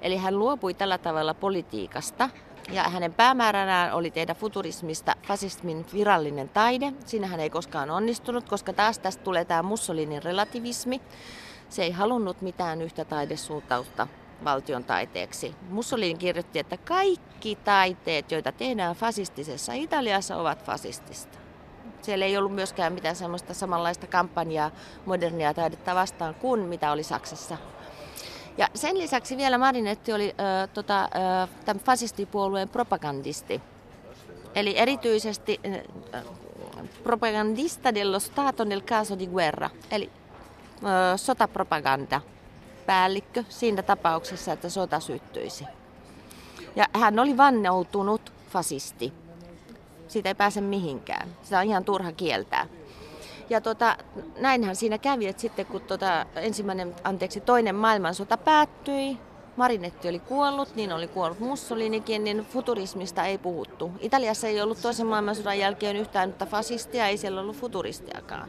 [0.00, 2.30] Eli hän luopui tällä tavalla politiikasta
[2.70, 6.92] ja hänen päämääränään oli tehdä futurismista fasismin virallinen taide.
[7.06, 11.00] Siinä hän ei koskaan onnistunut, koska taas tästä tulee tämä Mussolinin relativismi.
[11.68, 14.06] Se ei halunnut mitään yhtä taidesuuntausta
[14.44, 15.54] valtion taiteeksi.
[15.70, 21.38] Mussolini kirjoitti, että kaikki taiteet, joita tehdään fasistisessa Italiassa, ovat fasistista.
[22.02, 24.70] Siellä ei ollut myöskään mitään semmoista samanlaista kampanjaa
[25.06, 27.56] modernia taidetta vastaan kuin mitä oli Saksassa.
[28.58, 33.60] Ja sen lisäksi vielä Marinetti oli äh, tota, äh, tämän fasistipuolueen propagandisti.
[34.54, 35.60] Eli erityisesti
[36.14, 36.24] äh,
[37.02, 40.10] propagandista dello Stato nel caso di guerra, eli
[40.84, 42.20] äh, sotapropaganda
[42.86, 45.64] päällikkö siinä tapauksessa, että sota syttyisi.
[46.76, 49.12] Ja hän oli vannoutunut fasisti.
[50.08, 51.28] Siitä ei pääse mihinkään.
[51.42, 52.66] Sitä on ihan turha kieltää.
[53.50, 53.96] Ja tota,
[54.38, 59.18] näinhän siinä kävi, että sitten kun tota, ensimmäinen, anteeksi, toinen maailmansota päättyi,
[59.56, 63.90] Marinetti oli kuollut, niin oli kuollut Mussolinikin, niin futurismista ei puhuttu.
[64.00, 68.48] Italiassa ei ollut toisen maailmansodan jälkeen yhtään mutta fasistia, ei siellä ollut futuristiakaan.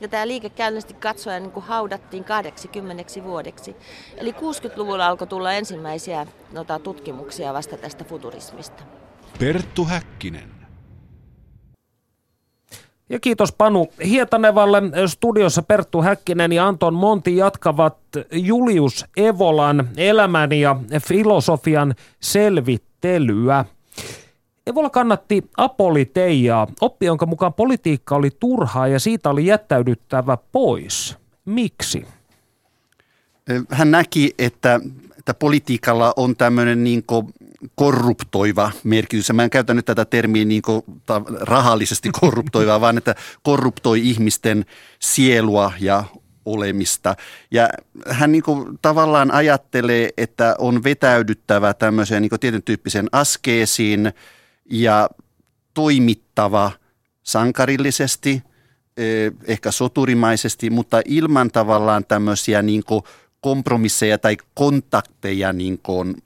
[0.00, 3.76] Ja tämä liike käynnisti katsoja niin haudattiin 80 vuodeksi.
[4.16, 8.82] Eli 60-luvulla alkoi tulla ensimmäisiä nota, tutkimuksia vasta tästä futurismista.
[9.38, 10.55] Perttu Häkkinen.
[13.08, 14.82] Ja kiitos Panu Hietanevalle.
[15.06, 17.98] Studiossa Perttu Häkkinen ja Anton Monti jatkavat
[18.32, 23.64] Julius Evolan elämän ja filosofian selvittelyä.
[24.66, 31.16] Evola kannatti apoliteiaa, oppi jonka mukaan politiikka oli turhaa ja siitä oli jättäydyttävä pois.
[31.44, 32.06] Miksi?
[33.70, 34.80] Hän näki, että
[35.18, 37.02] että politiikalla on tämmöinen niin
[37.74, 39.32] korruptoiva merkitys.
[39.32, 40.62] Mä en käytä nyt tätä termiä niin
[41.40, 44.64] rahallisesti korruptoiva, vaan että korruptoi ihmisten
[44.98, 46.04] sielua ja
[46.44, 47.16] olemista.
[47.50, 47.68] Ja
[48.08, 54.12] hän niin kuin tavallaan ajattelee, että on vetäydyttävä tämmöiseen niin tietyn tyyppiseen askeesiin
[54.70, 55.08] ja
[55.74, 56.70] toimittava
[57.22, 58.42] sankarillisesti,
[58.96, 62.82] eh, ehkä soturimaisesti, mutta ilman tavallaan tämmöisiä niin
[63.40, 66.16] kompromisseja tai kontakteja niin kuin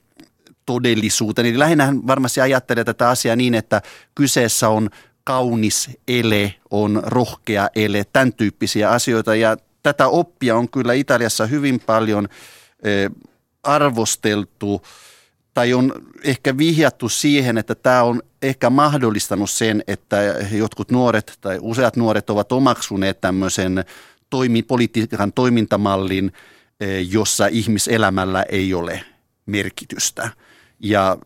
[0.65, 1.47] todellisuuteen.
[1.47, 3.81] Eli lähinnä hän varmasti ajattelee tätä asiaa niin, että
[4.15, 4.89] kyseessä on
[5.23, 9.35] kaunis ele, on rohkea ele, tämän tyyppisiä asioita.
[9.35, 12.27] Ja tätä oppia on kyllä Italiassa hyvin paljon
[13.63, 14.81] arvosteltu
[15.53, 15.93] tai on
[16.23, 20.17] ehkä vihjattu siihen, että tämä on ehkä mahdollistanut sen, että
[20.51, 23.85] jotkut nuoret tai useat nuoret ovat omaksuneet tämmöisen
[24.29, 26.31] toimi, politiikan toimintamallin,
[27.09, 29.03] jossa ihmiselämällä ei ole
[29.45, 30.29] merkitystä.
[30.83, 31.17] Ja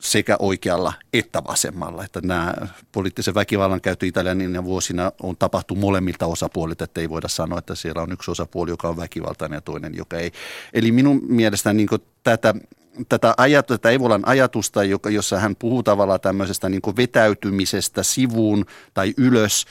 [0.00, 2.04] sekä oikealla että vasemmalla.
[2.04, 2.54] Että nämä
[2.92, 8.02] poliittisen väkivallan käyttö Italian vuosina on tapahtu molemmilta osapuolilta, että ei voida sanoa, että siellä
[8.02, 10.32] on yksi osapuoli, joka on väkivaltainen ja toinen, joka ei.
[10.72, 12.54] Eli minun mielestäni niin tätä,
[13.08, 19.14] tätä, ajat, tätä Evolan ajatusta, joka, jossa hän puhuu tavallaan tämmöisestä niin vetäytymisestä sivuun tai
[19.16, 19.66] ylös,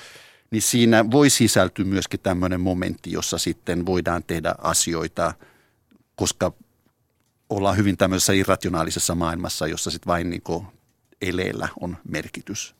[0.52, 5.34] niin siinä voi sisältyä myöskin tämmöinen momentti, jossa sitten voidaan tehdä asioita,
[6.16, 6.54] koska
[7.50, 10.41] ollaan hyvin tämmöisessä irrationaalisessa maailmassa, jossa sitten vain niin
[11.22, 12.76] eleellä on merkitys.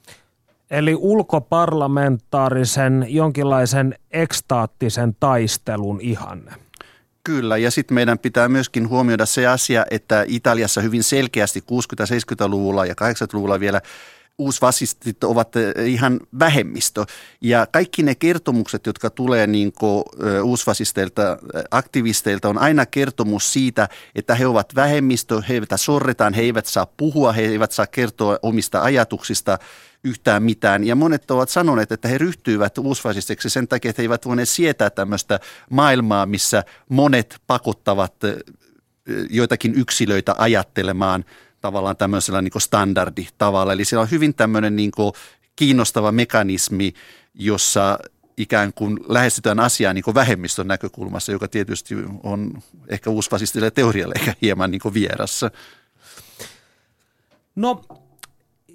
[0.72, 6.52] Eli ulkoparlamentaarisen jonkinlaisen ekstaattisen taistelun ihanne.
[7.24, 12.94] Kyllä, ja sitten meidän pitää myöskin huomioida se asia, että Italiassa hyvin selkeästi 60-70-luvulla ja
[12.94, 13.82] 80-luvulla vielä–
[14.40, 17.06] uusfasistit ovat eh, ihan vähemmistö.
[17.42, 23.90] Ja kaikki ne kertomukset, jotka tulee niin eh, uusfasisteilta, eh, aktivisteilta, on aina kertomus siitä,
[24.16, 28.82] että he ovat vähemmistö, heitä sorretaan, he eivät saa puhua, he eivät saa kertoa omista
[28.82, 29.60] ajatuksista
[30.04, 30.84] yhtään mitään.
[30.84, 34.90] Ja monet ovat sanoneet, että he ryhtyivät uusfasisteiksi sen takia, että he eivät voineet sietää
[34.90, 38.16] tämmöistä maailmaa, missä monet pakottavat
[39.30, 41.26] joitakin yksilöitä ajattelemaan–
[41.62, 43.74] tavallaan tämmöisellä niin standarditavalla.
[43.74, 44.92] Eli siellä on hyvin tämmöinen niin
[45.56, 46.94] kiinnostava mekanismi,
[47.34, 48.00] jossa
[48.38, 54.72] ikään kuin lähestytään asiaa niin vähemmistön näkökulmassa, joka tietysti on ehkä uusfasistille teorialle ehkä hieman
[54.72, 55.52] niin vierassa.
[57.56, 57.84] No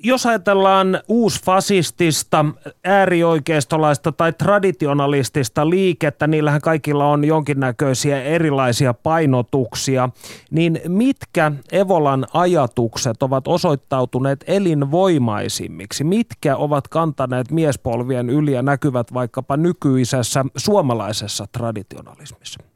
[0.05, 2.45] jos ajatellaan uusfasistista,
[2.85, 10.09] äärioikeistolaista tai traditionalistista liikettä, niillähän kaikilla on jonkinnäköisiä erilaisia painotuksia,
[10.51, 16.05] niin mitkä Evolan ajatukset ovat osoittautuneet elinvoimaisimmiksi?
[16.05, 22.74] Mitkä ovat kantaneet miespolvien yli ja näkyvät vaikkapa nykyisessä suomalaisessa traditionalismissa?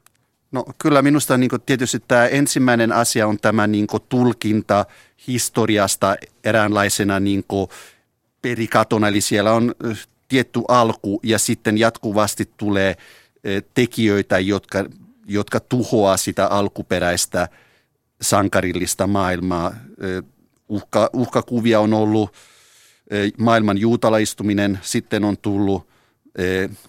[0.53, 4.87] No kyllä minusta niin tietysti tämä ensimmäinen asia on tämä niin tulkinta
[5.27, 7.45] historiasta eräänlaisena niin
[8.43, 9.75] perikatona, eli siellä on
[10.29, 12.97] tietty alku ja sitten jatkuvasti tulee
[13.75, 14.85] tekijöitä, jotka,
[15.27, 17.49] jotka tuhoaa sitä alkuperäistä
[18.23, 19.75] sankarillista maailmaa.
[20.69, 22.33] Uhka, uhkakuvia on ollut
[23.39, 25.89] maailman juutalaistuminen, sitten on tullut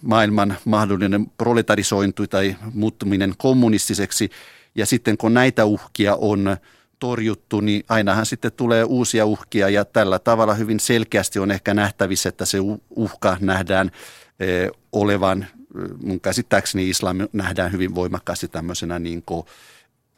[0.02, 4.30] maailman mahdollinen proletarisointi tai muuttuminen kommunistiseksi.
[4.76, 6.58] Ja sitten kun näitä uhkia on
[7.00, 12.30] torjuttu, niin ainahan sitten tulee uusia uhkia ja tällä tavalla hyvin selkeästi on ehkä nähtävissä,
[12.30, 12.58] että se
[12.90, 13.92] uhka nähdään
[14.40, 19.24] eh, olevan, eh, mun käsittääkseni islam nähdään hyvin voimakkaasti tämmöisenä niin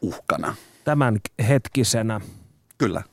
[0.01, 0.55] uhkana.
[0.83, 2.21] Tämän hetkisenä.
[2.77, 3.03] Kyllä.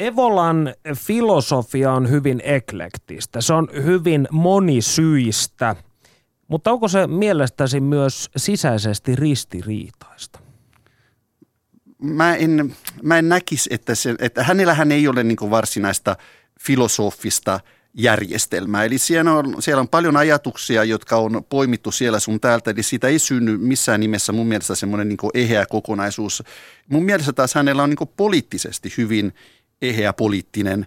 [0.00, 5.76] Evolan filosofia on hyvin eklektistä, se on hyvin monisyistä,
[6.48, 10.38] mutta onko se mielestäsi myös sisäisesti ristiriitaista?
[12.02, 16.16] Mä en, mä en näkisi, että, se, että hänellähän ei ole niin varsinaista
[16.60, 17.60] filosofista
[17.94, 18.84] järjestelmää.
[18.84, 23.08] Eli siellä on, siellä on paljon ajatuksia, jotka on poimittu siellä sun täältä, eli siitä
[23.08, 26.42] ei synny missään nimessä mun mielestä semmoinen niin eheä kokonaisuus.
[26.88, 29.32] Mun mielestä taas hänellä on niin poliittisesti hyvin
[29.82, 30.86] eheä poliittinen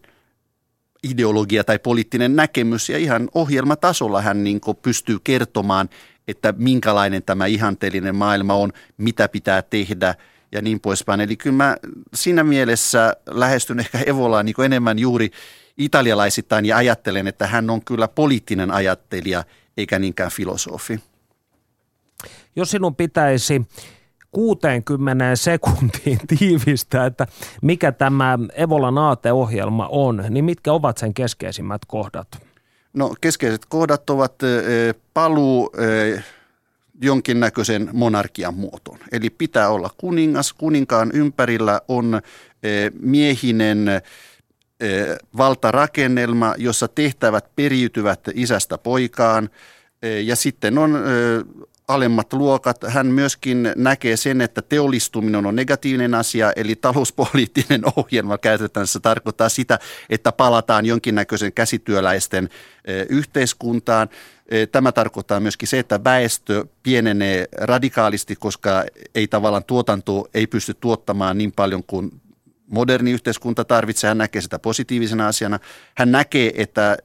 [1.03, 5.89] ideologia tai poliittinen näkemys ja ihan ohjelmatasolla hän niin pystyy kertomaan,
[6.27, 10.15] että minkälainen tämä ihanteellinen maailma on, mitä pitää tehdä
[10.51, 11.21] ja niin poispäin.
[11.21, 11.77] Eli kyllä mä
[12.13, 15.31] siinä mielessä lähestyn ehkä Evolaa niin enemmän juuri
[15.77, 19.43] italialaisittain ja ajattelen, että hän on kyllä poliittinen ajattelija
[19.77, 20.99] eikä niinkään filosofi.
[22.55, 23.61] Jos sinun pitäisi
[24.33, 27.27] 60 sekuntiin tiivistä, että
[27.61, 32.27] mikä tämä Evolan aateohjelma on, niin mitkä ovat sen keskeisimmät kohdat?
[32.93, 34.33] No keskeiset kohdat ovat
[35.13, 35.71] paluu
[37.01, 38.99] jonkinnäköisen monarkian muotoon.
[39.11, 42.21] Eli pitää olla kuningas, kuninkaan ympärillä on
[42.99, 43.87] miehinen
[45.37, 49.49] valtarakennelma, jossa tehtävät periytyvät isästä poikaan
[50.23, 50.97] ja sitten on
[51.87, 52.77] alemmat luokat.
[52.87, 58.37] Hän myöskin näkee sen, että teollistuminen on negatiivinen asia, eli talouspoliittinen ohjelma.
[58.85, 59.79] Se tarkoittaa sitä,
[60.09, 62.49] että palataan jonkinnäköisen käsityöläisten
[63.09, 64.09] yhteiskuntaan.
[64.71, 68.83] Tämä tarkoittaa myöskin se, että väestö pienenee radikaalisti, koska
[69.15, 72.21] ei tavallaan tuotanto ei pysty tuottamaan niin paljon kuin
[72.67, 75.59] moderni yhteiskunta tarvitsee, hän näkee sitä positiivisena asiana.
[75.97, 76.97] Hän näkee, että,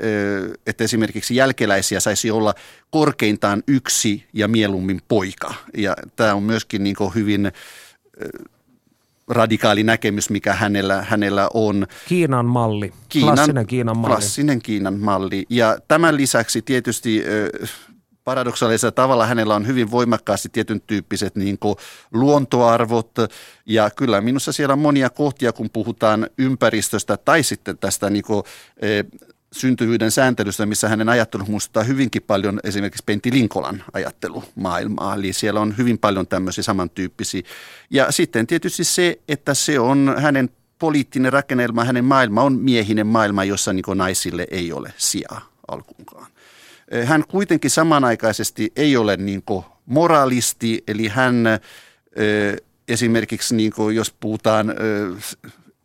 [0.66, 2.54] että esimerkiksi jälkeläisiä saisi olla
[2.90, 5.54] korkeintaan yksi ja mieluummin poika.
[5.76, 7.52] Ja tämä on myöskin niin hyvin
[9.28, 11.86] radikaali näkemys, mikä hänellä, hänellä on.
[12.09, 14.14] Kiinan malli, Kiinan, klassinen Kiinan malli.
[14.14, 15.46] Klassinen Kiinan malli.
[15.48, 17.24] Ja tämän lisäksi tietysti
[18.28, 21.76] paradoksaalisella tavalla hänellä on hyvin voimakkaasti tietyn tyyppiset niin kuin
[22.12, 23.10] luontoarvot
[23.66, 28.42] ja kyllä minussa siellä on monia kohtia, kun puhutaan ympäristöstä tai sitten tästä niin kuin,
[28.82, 29.04] e,
[29.52, 35.14] syntyvyyden sääntelystä, missä hänen ajattelu muistuttaa hyvinkin paljon esimerkiksi Pentti Linkolan ajattelumaailmaa.
[35.14, 37.42] Eli siellä on hyvin paljon tämmöisiä samantyyppisiä.
[37.90, 43.44] Ja sitten tietysti se, että se on hänen poliittinen rakennelma, hänen maailma on miehinen maailma,
[43.44, 46.38] jossa niin naisille ei ole sijaa alkuunkaan.
[47.05, 49.43] Hän kuitenkin samanaikaisesti ei ole niin
[49.86, 51.45] moralisti, eli hän
[52.89, 54.74] esimerkiksi niin jos puhutaan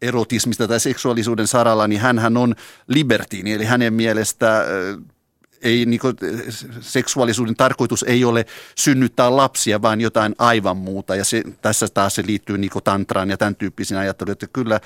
[0.02, 2.56] erotismista tai seksuaalisuuden saralla, niin hän on
[2.88, 4.66] libertiini, eli hänen mielestä
[5.62, 6.16] ei, niin kuin,
[6.82, 8.46] seksuaalisuuden tarkoitus ei ole
[8.76, 11.16] synnyttää lapsia, vaan jotain aivan muuta.
[11.16, 14.80] Ja se, tässä taas se liittyy niin tantraan ja tämän tyyppisiin ajatteluun, että kyllä,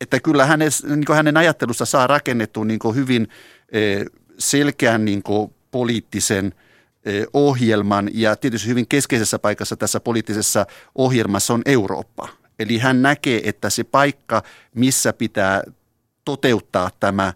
[0.00, 3.28] että kyllä hänen, niin hänen ajattelussa saa rakennettua niin hyvin
[4.38, 6.54] selkeän niin kuin poliittisen
[7.32, 12.28] ohjelman ja tietysti hyvin keskeisessä paikassa tässä poliittisessa ohjelmassa on Eurooppa.
[12.58, 14.42] Eli hän näkee, että se paikka,
[14.74, 15.62] missä pitää
[16.24, 17.32] toteuttaa tämä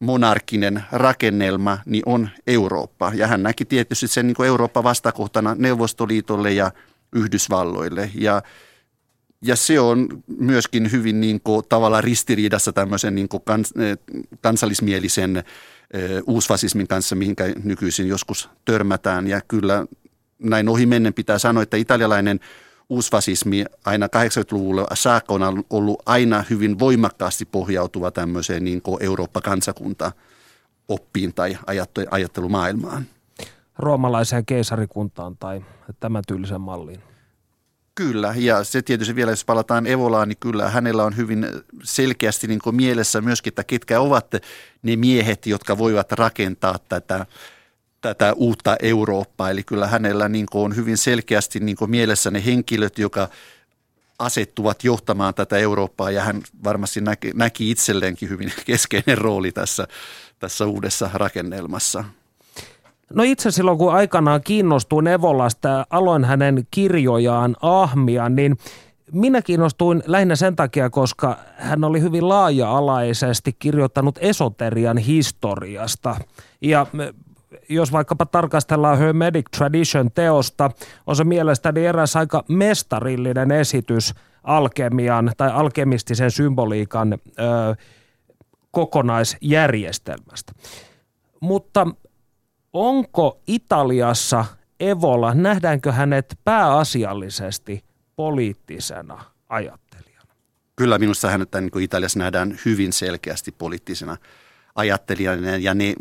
[0.00, 3.12] monarkinen rakennelma, niin on Eurooppa.
[3.14, 6.72] Ja hän näki tietysti sen niin Eurooppa vastakohtana Neuvostoliitolle ja
[7.12, 8.10] Yhdysvalloille.
[8.14, 8.42] Ja,
[9.42, 10.08] ja se on
[10.38, 13.74] myöskin hyvin niin kuin, tavallaan ristiriidassa tämmöisen niin kuin kans,
[14.40, 15.44] kansallismielisen
[16.26, 19.26] uusfasismin kanssa, mihinkä nykyisin joskus törmätään.
[19.26, 19.86] Ja kyllä
[20.38, 22.40] näin ohi mennen pitää sanoa, että italialainen
[22.88, 30.12] uusfasismi aina 80-luvulla saakka on ollut aina hyvin voimakkaasti pohjautuva tämmöiseen niin Eurooppa-kansakunta
[30.88, 31.58] oppiin tai
[32.10, 33.06] ajattelumaailmaan.
[33.78, 35.64] Roomalaiseen keisarikuntaan tai
[36.00, 37.00] tämän tyylisen malliin.
[37.94, 41.46] Kyllä, ja se tietysti vielä, jos palataan Evolaan, niin kyllä hänellä on hyvin
[41.82, 44.34] selkeästi niin kuin mielessä myöskin, että ketkä ovat
[44.82, 47.26] ne miehet, jotka voivat rakentaa tätä,
[48.00, 49.50] tätä uutta Eurooppaa.
[49.50, 53.28] Eli kyllä hänellä niin kuin on hyvin selkeästi niin kuin mielessä ne henkilöt, jotka
[54.18, 59.88] asettuvat johtamaan tätä Eurooppaa, ja hän varmasti näki, näki itselleenkin hyvin keskeinen rooli tässä,
[60.38, 62.04] tässä uudessa rakennelmassa.
[63.14, 68.56] No itse silloin, kun aikanaan kiinnostuin Evolasta ja aloin hänen kirjojaan ahmia, niin
[69.12, 76.16] minä kiinnostuin lähinnä sen takia, koska hän oli hyvin laaja-alaisesti kirjoittanut esoterian historiasta.
[76.60, 76.86] Ja
[77.68, 80.70] jos vaikkapa tarkastellaan Hermetic Tradition teosta,
[81.06, 87.16] on se mielestäni eräs aika mestarillinen esitys alkemian tai alkemistisen symboliikan ö,
[88.70, 90.52] kokonaisjärjestelmästä.
[91.40, 91.86] Mutta
[92.72, 94.44] onko Italiassa
[94.80, 97.84] Evola, nähdäänkö hänet pääasiallisesti
[98.16, 100.34] poliittisena ajattelijana?
[100.76, 104.16] Kyllä minusta hänet niin Italiassa nähdään hyvin selkeästi poliittisena
[104.74, 105.94] ajattelijana ja ne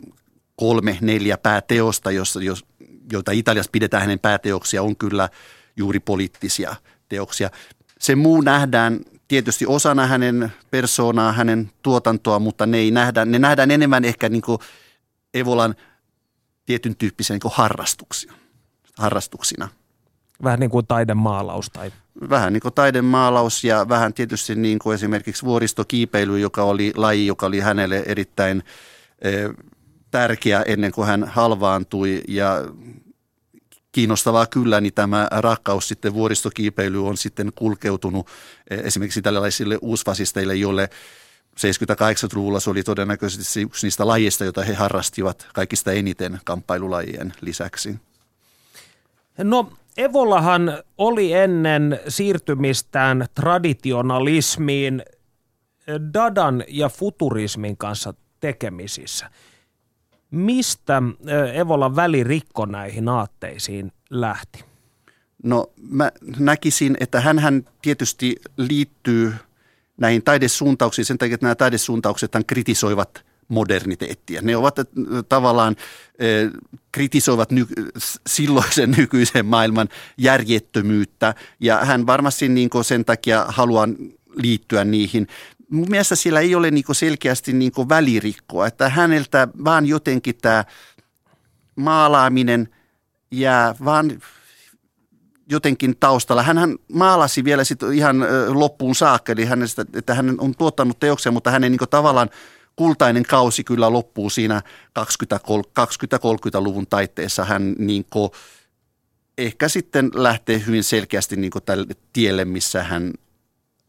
[0.56, 2.66] kolme, neljä pääteosta, jossa, jos,
[3.12, 5.30] joita Italiassa pidetään hänen pääteoksia, on kyllä
[5.78, 6.76] juuri poliittisia
[7.10, 7.50] teoksia.
[8.00, 13.72] Se muu nähdään tietysti osana hänen persoonaa, hänen tuotantoa, mutta ne, ei nähdä, ne nähdään
[13.72, 14.44] enemmän ehkä niin
[15.34, 15.76] Evolan–
[16.66, 18.34] tietyn tyyppisiä niin harrastuksia,
[18.98, 19.70] harrastuksina.
[20.44, 21.92] Vähän niin kuin taidemaalaus tai...
[22.30, 27.46] Vähän niin kuin taidemaalaus ja vähän tietysti niin kuin esimerkiksi vuoristokiipeily, joka oli laji, joka
[27.46, 28.64] oli hänelle erittäin
[29.22, 29.32] e,
[30.12, 32.66] tärkeä ennen kuin hän halvaantui ja
[33.92, 38.28] kiinnostavaa kyllä, niin tämä rakkaus sitten vuoristokiipeily on sitten kulkeutunut
[38.70, 40.90] e, esimerkiksi tällaisille uusfasisteille, joille
[41.60, 47.96] 70-80-luvulla se oli todennäköisesti yksi niistä lajeista, joita he harrastivat kaikista eniten kamppailulajien lisäksi.
[49.38, 55.04] No Evolahan oli ennen siirtymistään traditionalismiin
[56.14, 59.30] Dadan ja futurismin kanssa tekemisissä.
[60.32, 61.02] Mistä
[61.54, 64.64] Evolan välirikko näihin aatteisiin lähti?
[65.44, 69.34] No mä näkisin, että hän tietysti liittyy
[70.02, 74.42] näihin taidesuuntauksiin sen takia, että nämä taidesuuntaukset kritisoivat moderniteettia.
[74.42, 74.76] Ne ovat
[75.30, 75.76] tavallaan
[76.92, 77.68] kritisoivat ny,
[78.28, 83.88] silloisen nykyisen maailman järjettömyyttä ja hän varmasti niin sen takia haluaa
[84.36, 85.28] liittyä niihin.
[85.70, 90.66] Mun mielestä siellä ei ole niin selkeästi niin välirikkoa, että häneltä vaan jotenkin tämä
[91.76, 92.70] maalaaminen
[93.32, 94.22] jää vaan
[95.52, 96.44] jotenkin taustalla.
[96.44, 101.52] Hän maalasi vielä sit ihan loppuun saakka, eli hänestä, että hän on tuottanut teoksia, mutta
[101.52, 102.30] hänen niin tavallaan
[102.76, 104.62] kultainen kausi kyllä loppuu siinä
[105.00, 107.46] 20-30-luvun taitteessa.
[107.46, 108.06] Hän niin
[109.38, 113.14] ehkä sitten lähtee hyvin selkeästi niin tälle tielle, missä hän,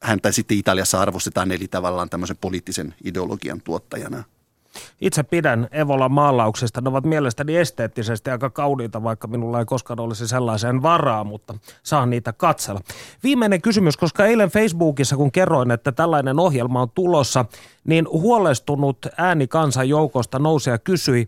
[0.02, 4.24] häntä sitten Italiassa arvostetaan, eli tavallaan tämmöisen poliittisen ideologian tuottajana.
[5.00, 6.80] Itse pidän Evolan maalauksesta.
[6.80, 12.10] Ne ovat mielestäni esteettisesti aika kauniita, vaikka minulla ei koskaan olisi sellaiseen varaa, mutta saan
[12.10, 12.80] niitä katsella.
[13.22, 17.44] Viimeinen kysymys, koska eilen Facebookissa, kun kerroin, että tällainen ohjelma on tulossa,
[17.84, 21.26] niin huolestunut ääni kansan joukosta nousi ja kysyi,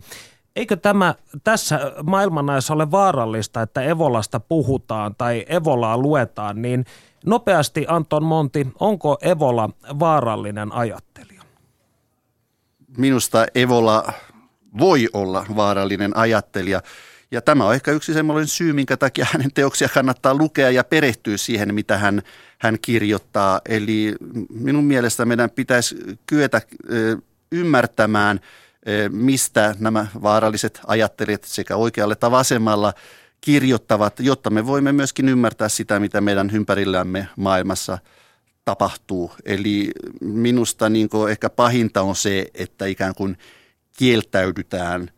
[0.56, 1.14] Eikö tämä
[1.44, 6.84] tässä maailmanajassa ole vaarallista, että Evolasta puhutaan tai Evolaa luetaan, niin
[7.26, 11.13] nopeasti Anton Monti, onko Evola vaarallinen ajattelija?
[12.96, 14.12] Minusta Evola
[14.78, 16.82] voi olla vaarallinen ajattelija.
[17.30, 21.36] Ja tämä on ehkä yksi semmoinen syy, minkä takia hänen teoksia kannattaa lukea ja perehtyä
[21.36, 22.22] siihen, mitä hän,
[22.58, 23.60] hän kirjoittaa.
[23.68, 24.14] Eli
[24.50, 26.62] minun mielestä meidän pitäisi kyetä
[27.52, 28.40] ymmärtämään,
[29.10, 32.92] mistä nämä vaaralliset ajattelijat sekä oikealle että vasemmalla
[33.40, 37.98] kirjoittavat, jotta me voimme myöskin ymmärtää sitä, mitä meidän ympärillämme maailmassa–
[38.64, 39.32] tapahtuu.
[39.44, 39.90] Eli
[40.20, 43.36] minusta niin ehkä pahinta on se, että ikään kuin
[43.96, 45.10] kieltäydytään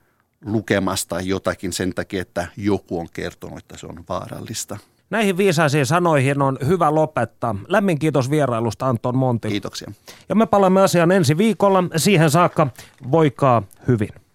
[0.44, 4.78] lukemasta jotakin sen takia, että joku on kertonut, että se on vaarallista.
[5.10, 7.54] Näihin viisaisiin sanoihin on hyvä lopettaa.
[7.68, 9.48] Lämmin kiitos vierailusta Anton Monti.
[9.48, 9.92] Kiitoksia.
[10.28, 11.84] Ja me palaamme asiaan ensi viikolla.
[11.96, 12.66] Siihen saakka
[13.10, 14.25] voikaa hyvin.